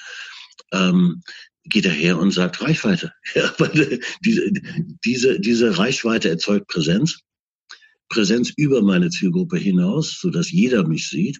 ähm, 0.72 1.22
geht 1.66 1.84
er 1.84 1.92
her 1.92 2.18
und 2.18 2.32
sagt 2.32 2.60
Reichweite. 2.60 3.12
Ja, 3.36 3.54
weil 3.58 4.00
diese, 4.24 4.50
diese, 5.04 5.38
diese 5.38 5.78
Reichweite 5.78 6.28
erzeugt 6.28 6.66
Präsenz. 6.66 7.20
Präsenz 8.08 8.52
über 8.56 8.82
meine 8.82 9.10
Zielgruppe 9.10 9.58
hinaus, 9.58 10.18
so 10.20 10.28
dass 10.28 10.50
jeder 10.50 10.84
mich 10.84 11.08
sieht. 11.08 11.38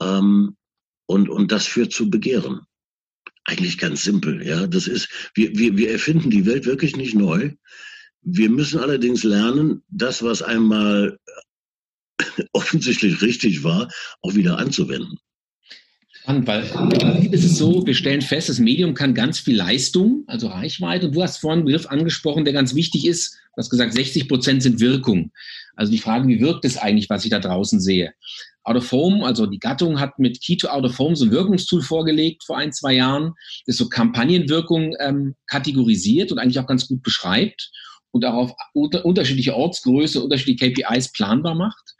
Ähm, 0.00 0.56
und, 1.06 1.28
und 1.28 1.50
das 1.50 1.66
führt 1.66 1.92
zu 1.92 2.08
Begehren. 2.08 2.60
Eigentlich 3.46 3.78
ganz 3.78 4.04
simpel, 4.04 4.46
ja. 4.46 4.68
Das 4.68 4.86
ist, 4.86 5.08
wir, 5.34 5.58
wir, 5.58 5.76
wir 5.76 5.90
erfinden 5.90 6.30
die 6.30 6.46
Welt 6.46 6.66
wirklich 6.66 6.96
nicht 6.96 7.16
neu. 7.16 7.50
Wir 8.24 8.48
müssen 8.48 8.80
allerdings 8.80 9.22
lernen, 9.22 9.82
das, 9.88 10.22
was 10.22 10.42
einmal 10.42 11.18
offensichtlich 12.52 13.20
richtig 13.22 13.64
war, 13.64 13.90
auch 14.22 14.34
wieder 14.34 14.58
anzuwenden. 14.58 15.18
Spannend, 16.24 16.46
weil 16.46 16.62
es 17.32 17.44
ist 17.44 17.56
so, 17.56 17.84
wir 17.84 17.94
stellen 17.94 18.22
fest, 18.22 18.48
das 18.48 18.58
Medium 18.58 18.94
kann 18.94 19.12
ganz 19.12 19.40
viel 19.40 19.56
Leistung, 19.56 20.24
also 20.26 20.48
Reichweite. 20.48 21.06
Und 21.06 21.14
du 21.14 21.22
hast 21.22 21.36
vorhin 21.36 21.58
einen 21.58 21.66
Begriff 21.66 21.86
angesprochen, 21.86 22.46
der 22.46 22.54
ganz 22.54 22.74
wichtig 22.74 23.06
ist. 23.06 23.34
Du 23.34 23.58
hast 23.58 23.68
gesagt, 23.68 23.92
60 23.92 24.26
Prozent 24.26 24.62
sind 24.62 24.80
Wirkung. 24.80 25.32
Also 25.76 25.92
die 25.92 25.98
Frage, 25.98 26.26
wie 26.28 26.40
wirkt 26.40 26.64
es 26.64 26.78
eigentlich, 26.78 27.10
was 27.10 27.24
ich 27.24 27.30
da 27.30 27.40
draußen 27.40 27.78
sehe? 27.78 28.14
Out 28.62 28.76
of 28.76 28.90
Home, 28.90 29.26
also 29.26 29.44
die 29.44 29.58
Gattung 29.58 30.00
hat 30.00 30.18
mit 30.18 30.40
Key 30.40 30.56
to 30.56 30.68
Out 30.68 30.84
of 30.84 30.98
Home 30.98 31.14
so 31.14 31.26
ein 31.26 31.30
Wirkungstool 31.30 31.82
vorgelegt 31.82 32.44
vor 32.44 32.56
ein, 32.56 32.72
zwei 32.72 32.94
Jahren, 32.94 33.34
das 33.66 33.76
so 33.76 33.90
Kampagnenwirkung 33.90 34.94
ähm, 35.00 35.34
kategorisiert 35.46 36.32
und 36.32 36.38
eigentlich 36.38 36.58
auch 36.58 36.66
ganz 36.66 36.88
gut 36.88 37.02
beschreibt 37.02 37.70
und 38.14 38.24
auch 38.24 38.34
auf 38.34 38.54
unter, 38.72 39.04
unterschiedliche 39.04 39.56
Ortsgröße, 39.56 40.22
unterschiedliche 40.22 40.72
KPIs 40.72 41.12
planbar 41.12 41.56
macht. 41.56 41.94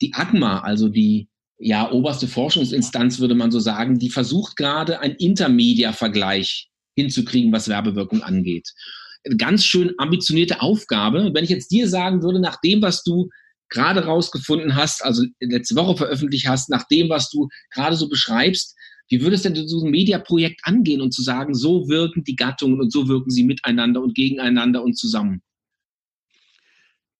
Die 0.00 0.14
ACMA, 0.14 0.60
also 0.60 0.88
die 0.88 1.28
ja, 1.58 1.92
oberste 1.92 2.26
Forschungsinstanz, 2.26 3.20
würde 3.20 3.34
man 3.34 3.52
so 3.52 3.60
sagen, 3.60 3.98
die 3.98 4.08
versucht 4.08 4.56
gerade 4.56 5.00
einen 5.00 5.14
Intermedia-Vergleich 5.14 6.70
hinzukriegen, 6.96 7.52
was 7.52 7.68
Werbewirkung 7.68 8.22
angeht. 8.22 8.70
Ganz 9.36 9.64
schön 9.64 9.92
ambitionierte 9.98 10.62
Aufgabe. 10.62 11.30
Wenn 11.34 11.44
ich 11.44 11.50
jetzt 11.50 11.70
dir 11.70 11.86
sagen 11.86 12.22
würde, 12.22 12.40
nach 12.40 12.58
dem, 12.62 12.80
was 12.80 13.04
du 13.04 13.28
gerade 13.68 14.06
rausgefunden 14.06 14.74
hast, 14.74 15.04
also 15.04 15.22
letzte 15.38 15.76
Woche 15.76 15.98
veröffentlicht 15.98 16.48
hast, 16.48 16.70
nach 16.70 16.88
dem, 16.88 17.10
was 17.10 17.28
du 17.28 17.48
gerade 17.70 17.94
so 17.94 18.08
beschreibst, 18.08 18.74
wie 19.12 19.20
würdest 19.20 19.44
denn 19.44 19.52
du 19.52 19.68
so 19.68 19.84
ein 19.84 19.90
Mediaprojekt 19.90 20.62
angehen 20.64 21.02
und 21.02 21.12
zu 21.12 21.20
sagen, 21.20 21.54
so 21.54 21.86
wirken 21.90 22.24
die 22.24 22.34
Gattungen 22.34 22.80
und 22.80 22.90
so 22.90 23.08
wirken 23.08 23.30
sie 23.30 23.44
miteinander 23.44 24.02
und 24.02 24.14
gegeneinander 24.14 24.82
und 24.82 24.96
zusammen? 24.96 25.42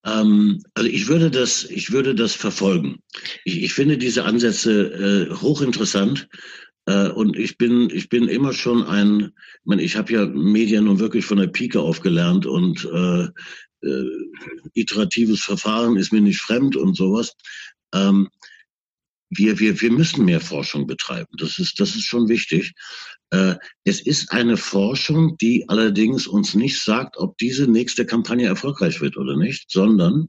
Ähm, 0.06 0.62
also 0.72 0.88
ich 0.88 1.08
würde 1.08 1.30
das, 1.30 1.64
ich 1.64 1.92
würde 1.92 2.14
das 2.14 2.34
verfolgen. 2.34 3.02
Ich, 3.44 3.62
ich 3.62 3.74
finde 3.74 3.98
diese 3.98 4.24
Ansätze 4.24 5.28
äh, 5.30 5.34
hochinteressant. 5.34 6.28
Äh, 6.86 7.10
und 7.10 7.36
ich 7.36 7.58
bin, 7.58 7.90
ich 7.92 8.08
bin 8.08 8.26
immer 8.26 8.54
schon 8.54 8.84
ein, 8.84 9.24
ich 9.24 9.66
meine, 9.66 9.82
ich 9.82 9.94
habe 9.94 10.14
ja 10.14 10.24
Medien 10.24 10.86
nun 10.86 10.98
wirklich 10.98 11.26
von 11.26 11.36
der 11.36 11.48
Pike 11.48 11.78
aufgelernt 11.78 12.46
und 12.46 12.88
äh, 12.90 13.28
äh, 13.86 14.10
iteratives 14.72 15.42
Verfahren 15.42 15.96
ist 15.98 16.10
mir 16.10 16.22
nicht 16.22 16.40
fremd 16.40 16.74
und 16.74 16.96
sowas. 16.96 17.34
Ähm, 17.92 18.30
wir, 19.34 19.58
wir, 19.58 19.80
wir 19.80 19.90
müssen 19.90 20.24
mehr 20.24 20.40
Forschung 20.40 20.86
betreiben. 20.86 21.34
Das 21.38 21.58
ist, 21.58 21.80
das 21.80 21.94
ist 21.94 22.04
schon 22.04 22.28
wichtig. 22.28 22.72
Äh, 23.30 23.56
es 23.84 24.00
ist 24.00 24.30
eine 24.32 24.56
Forschung, 24.56 25.36
die 25.38 25.64
allerdings 25.68 26.26
uns 26.26 26.54
nicht 26.54 26.82
sagt, 26.82 27.16
ob 27.16 27.38
diese 27.38 27.66
nächste 27.66 28.04
Kampagne 28.04 28.46
erfolgreich 28.46 29.00
wird 29.00 29.16
oder 29.16 29.36
nicht, 29.36 29.70
sondern 29.70 30.28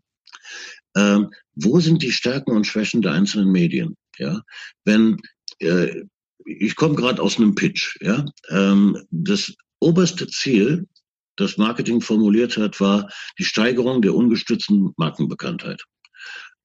äh, 0.96 1.20
wo 1.56 1.80
sind 1.80 2.02
die 2.02 2.12
Stärken 2.12 2.52
und 2.52 2.66
Schwächen 2.66 3.02
der 3.02 3.12
einzelnen 3.12 3.52
Medien? 3.52 3.98
Ja, 4.18 4.42
wenn 4.86 5.20
äh, 5.60 6.04
ich 6.46 6.76
komme 6.76 6.96
gerade 6.96 7.22
aus 7.22 7.38
einem 7.38 7.56
Pitch. 7.56 7.98
Ja, 8.02 8.26
ähm, 8.50 8.98
das 9.12 9.54
oberste 9.80 10.28
Ziel, 10.28 10.88
das 11.36 11.58
Marketing 11.58 12.02
formuliert 12.02 12.58
hat, 12.58 12.80
war 12.80 13.10
die 13.40 13.46
Steigerung 13.46 14.02
der 14.02 14.14
ungestützten 14.14 14.94
Markenbekanntheit. 14.98 15.84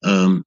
Ähm, 0.02 0.44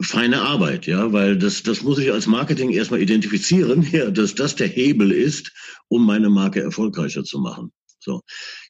feine 0.00 0.42
Arbeit, 0.42 0.86
ja, 0.86 1.12
weil 1.12 1.36
das, 1.36 1.62
das 1.62 1.82
muss 1.82 1.98
ich 1.98 2.12
als 2.12 2.26
Marketing 2.26 2.70
erstmal 2.70 3.02
identifizieren, 3.02 3.82
ja, 3.92 4.10
dass 4.10 4.34
das 4.34 4.56
der 4.56 4.68
Hebel 4.68 5.12
ist, 5.12 5.52
um 5.88 6.06
meine 6.06 6.30
Marke 6.30 6.60
erfolgreicher 6.60 7.24
zu 7.24 7.38
machen. 7.38 7.72
So. 7.98 8.22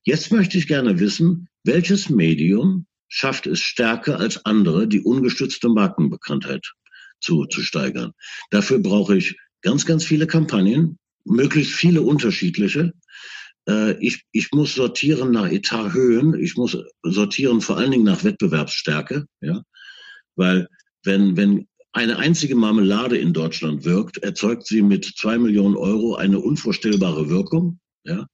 Jetzt 0.05 0.33
möchte 0.33 0.59
ich 0.59 0.67
gerne 0.67 0.99
wissen, 0.99 1.49
welches 1.65 2.11
Medium 2.11 2.87
schafft 3.09 3.47
es 3.47 3.61
stärker 3.61 4.19
als 4.19 4.45
andere, 4.45 4.89
die 4.89 5.01
ungestützte 5.01 5.69
Markenbekanntheit 5.69 6.73
zu, 7.21 7.45
zu 7.47 7.63
steigern. 7.63 8.13
Dafür 8.51 8.79
brauche 8.81 9.17
ich 9.17 9.37
ganz, 9.63 9.87
ganz 9.87 10.05
viele 10.05 10.27
Kampagnen, 10.27 10.99
möglichst 11.25 11.75
viele 11.75 12.03
unterschiedliche. 12.03 12.93
Äh, 13.69 13.93
ich, 14.05 14.25
ich 14.33 14.51
muss 14.53 14.75
sortieren 14.75 15.31
nach 15.31 15.51
Etathöhen, 15.51 16.35
ich 16.35 16.57
muss 16.57 16.77
sortieren 17.03 17.61
vor 17.61 17.77
allen 17.77 17.91
Dingen 17.91 18.05
nach 18.05 18.25
Wettbewerbsstärke, 18.25 19.27
ja, 19.41 19.63
weil 20.35 20.69
wenn, 21.05 21.37
wenn 21.37 21.67
eine 21.93 22.19
einzige 22.19 22.55
Marmelade 22.55 23.19
in 23.19 23.33
Deutschland 23.33 23.85
wirkt, 23.85 24.19
erzeugt 24.19 24.67
sie 24.67 24.83
mit 24.83 25.05
zwei 25.05 25.39
Millionen 25.39 25.77
Euro 25.77 26.15
eine 26.15 26.39
unvorstellbare 26.39 27.29
Wirkung. 27.29 27.81
Ja? 28.05 28.27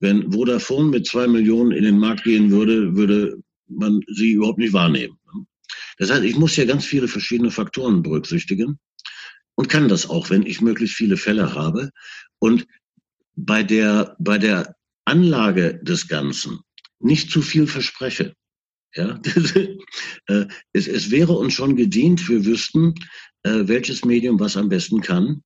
Wenn 0.00 0.32
Vodafone 0.32 0.90
mit 0.90 1.06
zwei 1.06 1.26
Millionen 1.26 1.72
in 1.72 1.84
den 1.84 1.98
Markt 1.98 2.24
gehen 2.24 2.50
würde, 2.50 2.96
würde 2.96 3.42
man 3.68 4.00
sie 4.08 4.32
überhaupt 4.32 4.58
nicht 4.58 4.72
wahrnehmen. 4.72 5.18
Das 5.98 6.10
heißt, 6.10 6.24
ich 6.24 6.36
muss 6.36 6.56
ja 6.56 6.64
ganz 6.64 6.84
viele 6.84 7.08
verschiedene 7.08 7.50
Faktoren 7.50 8.02
berücksichtigen 8.02 8.78
und 9.54 9.68
kann 9.68 9.88
das 9.88 10.08
auch, 10.08 10.30
wenn 10.30 10.44
ich 10.44 10.60
möglichst 10.60 10.96
viele 10.96 11.16
Fälle 11.16 11.54
habe. 11.54 11.90
Und 12.38 12.66
bei 13.36 13.62
der, 13.62 14.16
bei 14.18 14.38
der 14.38 14.74
Anlage 15.04 15.80
des 15.82 16.08
Ganzen 16.08 16.60
nicht 16.98 17.30
zu 17.30 17.42
viel 17.42 17.66
verspreche. 17.66 18.34
Ja, 18.94 19.20
äh, 20.26 20.46
es, 20.72 20.86
es 20.86 21.10
wäre 21.10 21.32
uns 21.32 21.54
schon 21.54 21.76
gedient, 21.76 22.28
wir 22.28 22.44
wüssten, 22.44 22.94
äh, 23.42 23.62
welches 23.64 24.04
Medium 24.04 24.38
was 24.38 24.56
am 24.56 24.68
besten 24.68 25.00
kann. 25.00 25.42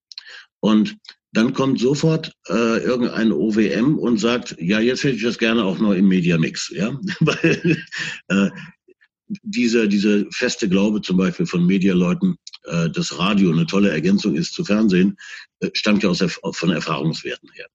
Und 0.61 0.97
dann 1.33 1.53
kommt 1.53 1.79
sofort 1.81 2.33
äh, 2.49 2.79
irgendein 2.79 3.31
OWM 3.31 3.99
und 3.99 4.19
sagt, 4.19 4.57
ja, 4.59 4.81
jetzt 4.81 5.05
hätte 5.05 5.17
ich 5.17 5.23
das 5.23 5.39
gerne 5.39 5.65
auch 5.65 5.79
noch 5.79 5.93
im 5.93 6.09
Mediamix. 6.09 6.73
Ja? 6.75 6.99
Weil 7.21 7.85
äh, 8.29 8.51
dieser, 9.43 9.87
diese 9.87 10.27
feste 10.33 10.69
Glaube 10.69 11.03
zum 11.03 11.19
Beispiel 11.19 11.47
von 11.47 11.67
Medialeuten, 11.67 12.37
äh, 12.65 12.89
dass 12.91 13.19
Radio 13.19 13.53
eine 13.53 13.67
tolle 13.67 13.91
Ergänzung 13.91 14.35
ist 14.35 14.55
zu 14.55 14.65
Fernsehen, 14.65 15.17
äh, 15.61 15.69
stammt 15.75 16.03
ja 16.03 16.09
aus 16.09 16.25
von 16.53 16.71
Erfahrungswerten 16.71 17.51
her. 17.53 17.67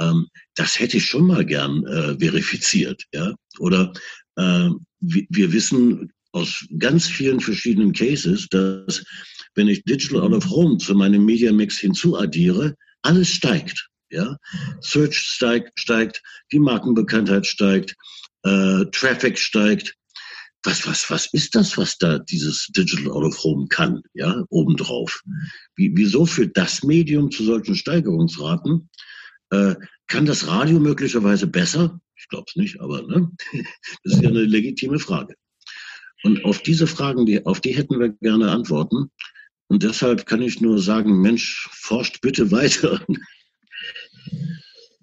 Ähm, 0.00 0.28
das 0.54 0.78
hätte 0.78 0.96
ich 0.96 1.06
schon 1.06 1.26
mal 1.26 1.44
gern 1.44 1.84
äh, 1.86 2.16
verifiziert. 2.18 3.02
Ja? 3.12 3.34
Oder 3.58 3.92
äh, 4.36 4.70
wir 5.06 5.52
wissen 5.52 6.12
aus 6.32 6.66
ganz 6.78 7.06
vielen 7.06 7.40
verschiedenen 7.40 7.92
Cases, 7.92 8.48
dass 8.48 9.04
wenn 9.54 9.68
ich 9.68 9.84
Digital 9.84 10.20
Out 10.20 10.32
of 10.32 10.50
Home 10.50 10.78
zu 10.78 10.94
meinem 10.94 11.24
Media 11.24 11.52
Mix 11.52 11.78
hinzuaddiere, 11.78 12.74
alles 13.02 13.28
steigt. 13.28 13.88
Ja, 14.10 14.36
Search 14.80 15.16
steigt, 15.16 15.78
steigt, 15.78 16.22
die 16.52 16.58
Markenbekanntheit 16.58 17.46
steigt, 17.46 17.94
äh, 18.42 18.84
Traffic 18.92 19.38
steigt. 19.38 19.94
Was, 20.62 20.86
was, 20.86 21.10
was 21.10 21.26
ist 21.32 21.54
das, 21.54 21.76
was 21.76 21.98
da 21.98 22.18
dieses 22.18 22.68
Digital 22.74 23.10
Out 23.12 23.24
of 23.24 23.44
Home 23.44 23.66
kann? 23.68 24.02
Ja, 24.14 24.44
obendrauf. 24.48 25.20
Wie, 25.76 25.92
wieso 25.94 26.24
führt 26.24 26.56
das 26.56 26.82
Medium 26.82 27.30
zu 27.30 27.44
solchen 27.44 27.74
Steigerungsraten? 27.74 28.88
Äh, 29.50 29.74
kann 30.06 30.26
das 30.26 30.46
Radio 30.46 30.80
möglicherweise 30.80 31.46
besser? 31.46 32.00
Ich 32.24 32.28
glaube 32.30 32.46
es 32.48 32.56
nicht, 32.56 32.80
aber 32.80 33.02
ne? 33.02 33.30
das 34.02 34.14
ist 34.14 34.22
ja 34.22 34.30
eine 34.30 34.44
legitime 34.44 34.98
Frage. 34.98 35.34
Und 36.22 36.42
auf 36.46 36.60
diese 36.60 36.86
Fragen, 36.86 37.26
die, 37.26 37.44
auf 37.44 37.60
die 37.60 37.76
hätten 37.76 38.00
wir 38.00 38.08
gerne 38.08 38.50
Antworten. 38.50 39.10
Und 39.68 39.82
deshalb 39.82 40.24
kann 40.24 40.40
ich 40.40 40.58
nur 40.58 40.78
sagen, 40.78 41.20
Mensch, 41.20 41.68
forscht 41.70 42.22
bitte 42.22 42.50
weiter. 42.50 43.04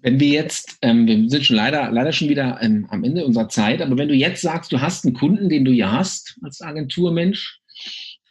Wenn 0.00 0.18
wir 0.18 0.28
jetzt, 0.28 0.78
ähm, 0.82 1.06
wir 1.06 1.30
sind 1.30 1.46
schon 1.46 1.54
leider, 1.54 1.92
leider 1.92 2.12
schon 2.12 2.28
wieder 2.28 2.58
ähm, 2.60 2.88
am 2.90 3.04
Ende 3.04 3.24
unserer 3.24 3.48
Zeit, 3.48 3.80
aber 3.80 3.96
wenn 3.96 4.08
du 4.08 4.14
jetzt 4.14 4.42
sagst, 4.42 4.72
du 4.72 4.80
hast 4.80 5.04
einen 5.04 5.14
Kunden, 5.14 5.48
den 5.48 5.64
du 5.64 5.70
ja 5.70 5.92
hast 5.92 6.36
als 6.42 6.60
Agenturmensch 6.60 7.60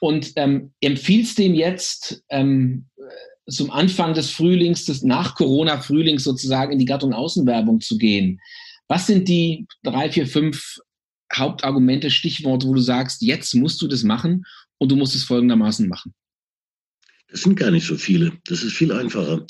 und 0.01 0.34
ähm, 0.36 0.73
empfiehlst 0.82 1.38
dem 1.38 1.56
jetzt 1.56 2.25
ähm, 2.30 2.89
zum 3.47 3.71
Anfang 3.71 4.13
des 4.13 4.32
Frühlings, 4.32 4.84
des 4.84 5.01
nach 5.01 5.36
Corona-Frühlings 5.36 6.25
sozusagen 6.25 6.73
in 6.73 6.80
die 6.80 6.86
Gattung 6.86 7.13
Außenwerbung 7.13 7.80
zu 7.80 7.97
gehen, 7.97 8.41
was 8.91 9.08
sind 9.08 9.30
die 9.30 9.67
drei, 9.84 10.12
vier, 10.12 10.27
fünf 10.27 10.77
Hauptargumente, 11.34 12.12
Stichworte, 12.12 12.67
wo 12.67 12.73
du 12.73 12.82
sagst, 12.82 13.21
jetzt 13.21 13.56
musst 13.56 13.82
du 13.82 13.88
das 13.88 14.04
machen 14.04 14.43
und 14.80 14.91
du 14.91 14.97
musst 14.97 15.15
es 15.15 15.23
folgendermaßen 15.23 15.88
machen? 15.88 16.13
Das 17.30 17.43
sind 17.43 17.56
gar 17.56 17.71
nicht 17.71 17.88
so 17.88 17.95
viele. 17.95 18.34
Das 18.47 18.63
ist 18.63 18.73
viel 18.73 18.91
einfacher. 18.91 19.47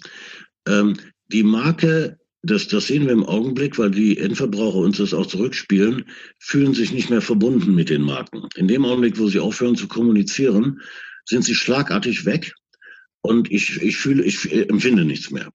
Ähm, 0.67 0.95
die 1.25 1.41
Marke, 1.41 2.19
das, 2.43 2.67
das 2.67 2.85
sehen 2.85 3.07
wir 3.07 3.13
im 3.13 3.25
Augenblick, 3.25 3.79
weil 3.79 3.89
die 3.89 4.19
Endverbraucher 4.19 4.77
uns 4.77 4.97
das 4.97 5.11
auch 5.11 5.25
zurückspielen, 5.25 6.05
fühlen 6.37 6.75
sich 6.75 6.93
nicht 6.93 7.09
mehr 7.09 7.21
verbunden 7.21 7.73
mit 7.73 7.89
den 7.89 8.03
Marken. 8.03 8.47
In 8.57 8.67
dem 8.67 8.85
Augenblick, 8.85 9.17
wo 9.17 9.27
sie 9.27 9.39
aufhören 9.39 9.75
zu 9.75 9.87
kommunizieren, 9.87 10.79
sind 11.25 11.45
sie 11.45 11.55
schlagartig 11.55 12.27
weg 12.27 12.53
und 13.21 13.51
ich, 13.51 13.81
ich 13.81 13.97
fühle, 13.97 14.23
ich 14.23 14.51
empfinde 14.69 15.03
nichts 15.03 15.31
mehr. 15.31 15.49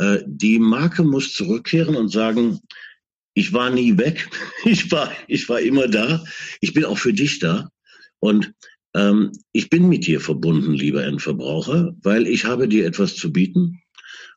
Äh, 0.00 0.18
die 0.26 0.58
Marke 0.58 1.02
muss 1.02 1.32
zurückkehren 1.32 1.96
und 1.96 2.10
sagen, 2.10 2.60
ich 3.36 3.52
war 3.52 3.70
nie 3.70 3.96
weg, 3.98 4.28
ich 4.64 4.90
war, 4.90 5.12
ich 5.28 5.48
war 5.48 5.60
immer 5.60 5.86
da, 5.86 6.24
ich 6.60 6.72
bin 6.72 6.84
auch 6.84 6.98
für 6.98 7.12
dich 7.12 7.38
da. 7.38 7.70
Und 8.18 8.52
ähm, 8.94 9.30
ich 9.52 9.68
bin 9.68 9.88
mit 9.88 10.06
dir 10.06 10.20
verbunden, 10.20 10.72
lieber 10.72 11.04
Endverbraucher, 11.04 11.94
weil 12.02 12.26
ich 12.26 12.46
habe 12.46 12.66
dir 12.66 12.86
etwas 12.86 13.14
zu 13.14 13.32
bieten. 13.32 13.82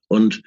Und 0.09 0.41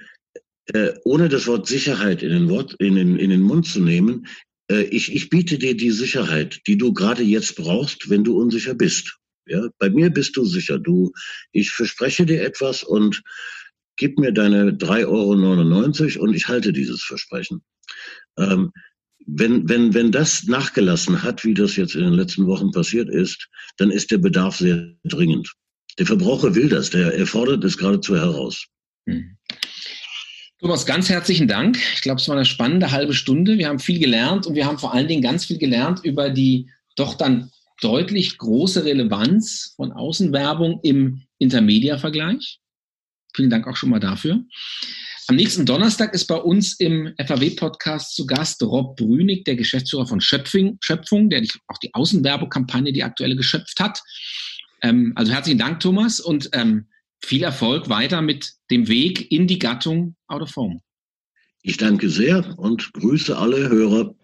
äh, 0.66 0.92
ohne 1.04 1.28
das 1.30 1.46
Wort 1.46 1.66
Sicherheit 1.66 2.22
in 2.22 2.28
den, 2.28 2.48
Wort, 2.50 2.74
in 2.78 2.94
den, 2.94 3.16
in 3.16 3.30
den 3.30 3.40
Mund 3.40 3.66
zu 3.66 3.80
nehmen, 3.80 4.26
äh, 4.70 4.82
ich, 4.82 5.14
ich 5.14 5.30
biete 5.30 5.58
dir 5.58 5.74
die 5.74 5.90
Sicherheit, 5.90 6.60
die 6.66 6.76
du 6.76 6.92
gerade 6.92 7.22
jetzt 7.22 7.56
brauchst, 7.56 8.10
wenn 8.10 8.22
du 8.22 8.38
unsicher 8.38 8.74
bist. 8.74 9.16
Ja, 9.46 9.66
bei 9.78 9.88
mir 9.88 10.10
bist 10.10 10.36
du 10.36 10.44
sicher. 10.44 10.78
Du, 10.78 11.12
ich 11.52 11.70
verspreche 11.70 12.26
dir 12.26 12.42
etwas 12.42 12.84
und 12.84 13.22
gib 13.96 14.18
mir 14.18 14.32
deine 14.32 14.72
3,99 14.72 15.06
Euro 16.18 16.24
und 16.24 16.34
ich 16.34 16.48
halte 16.48 16.72
dieses 16.72 17.02
Versprechen. 17.02 17.62
Ähm, 18.38 18.72
wenn, 19.26 19.68
wenn, 19.68 19.94
wenn 19.94 20.10
das 20.10 20.44
nachgelassen 20.44 21.22
hat, 21.22 21.44
wie 21.44 21.54
das 21.54 21.76
jetzt 21.76 21.94
in 21.94 22.02
den 22.02 22.14
letzten 22.14 22.46
Wochen 22.46 22.70
passiert 22.72 23.08
ist, 23.08 23.48
dann 23.76 23.90
ist 23.90 24.10
der 24.10 24.18
Bedarf 24.18 24.56
sehr 24.56 24.94
dringend. 25.04 25.52
Der 25.98 26.06
Verbraucher 26.06 26.54
will 26.54 26.68
das, 26.68 26.90
der 26.90 27.14
er 27.14 27.26
fordert 27.26 27.62
es 27.64 27.76
geradezu 27.76 28.16
heraus. 28.16 28.66
Hm. 29.06 29.36
Thomas, 30.60 30.86
ganz 30.86 31.08
herzlichen 31.08 31.48
Dank. 31.48 31.76
Ich 31.94 32.02
glaube, 32.02 32.20
es 32.20 32.28
war 32.28 32.36
eine 32.36 32.44
spannende 32.44 32.92
halbe 32.92 33.14
Stunde. 33.14 33.58
Wir 33.58 33.68
haben 33.68 33.80
viel 33.80 33.98
gelernt 33.98 34.46
und 34.46 34.54
wir 34.54 34.64
haben 34.64 34.78
vor 34.78 34.94
allen 34.94 35.08
Dingen 35.08 35.22
ganz 35.22 35.44
viel 35.44 35.58
gelernt 35.58 36.00
über 36.04 36.30
die 36.30 36.70
doch 36.96 37.14
dann 37.14 37.50
deutlich 37.80 38.38
große 38.38 38.84
Relevanz 38.84 39.74
von 39.76 39.92
Außenwerbung 39.92 40.78
im 40.82 41.22
Intermedia-Vergleich. 41.38 42.60
Vielen 43.34 43.50
Dank 43.50 43.66
auch 43.66 43.76
schon 43.76 43.90
mal 43.90 43.98
dafür. 43.98 44.44
Am 45.28 45.36
nächsten 45.36 45.64
Donnerstag 45.64 46.14
ist 46.14 46.26
bei 46.26 46.36
uns 46.36 46.74
im 46.80 47.14
FAW-Podcast 47.16 48.16
zu 48.16 48.26
Gast 48.26 48.60
Rob 48.62 48.96
Brünig, 48.96 49.44
der 49.44 49.54
Geschäftsführer 49.54 50.06
von 50.06 50.20
Schöpfing, 50.20 50.78
Schöpfung, 50.80 51.30
der 51.30 51.42
auch 51.68 51.78
die 51.78 51.94
Außenwerbekampagne, 51.94 52.92
die 52.92 53.04
aktuelle 53.04 53.36
geschöpft 53.36 53.78
hat. 53.78 54.02
Ähm, 54.82 55.12
also 55.14 55.32
herzlichen 55.32 55.60
Dank, 55.60 55.78
Thomas, 55.78 56.18
und 56.18 56.50
ähm, 56.54 56.88
viel 57.20 57.44
Erfolg 57.44 57.88
weiter 57.88 58.20
mit 58.20 58.52
dem 58.70 58.88
Weg 58.88 59.30
in 59.30 59.46
die 59.46 59.60
Gattung 59.60 60.16
Out 60.26 60.42
of 60.42 60.56
Home. 60.56 60.80
Ich 61.62 61.76
danke 61.76 62.08
sehr 62.08 62.58
und 62.58 62.92
grüße 62.92 63.38
alle 63.38 63.68
Hörer. 63.68 64.16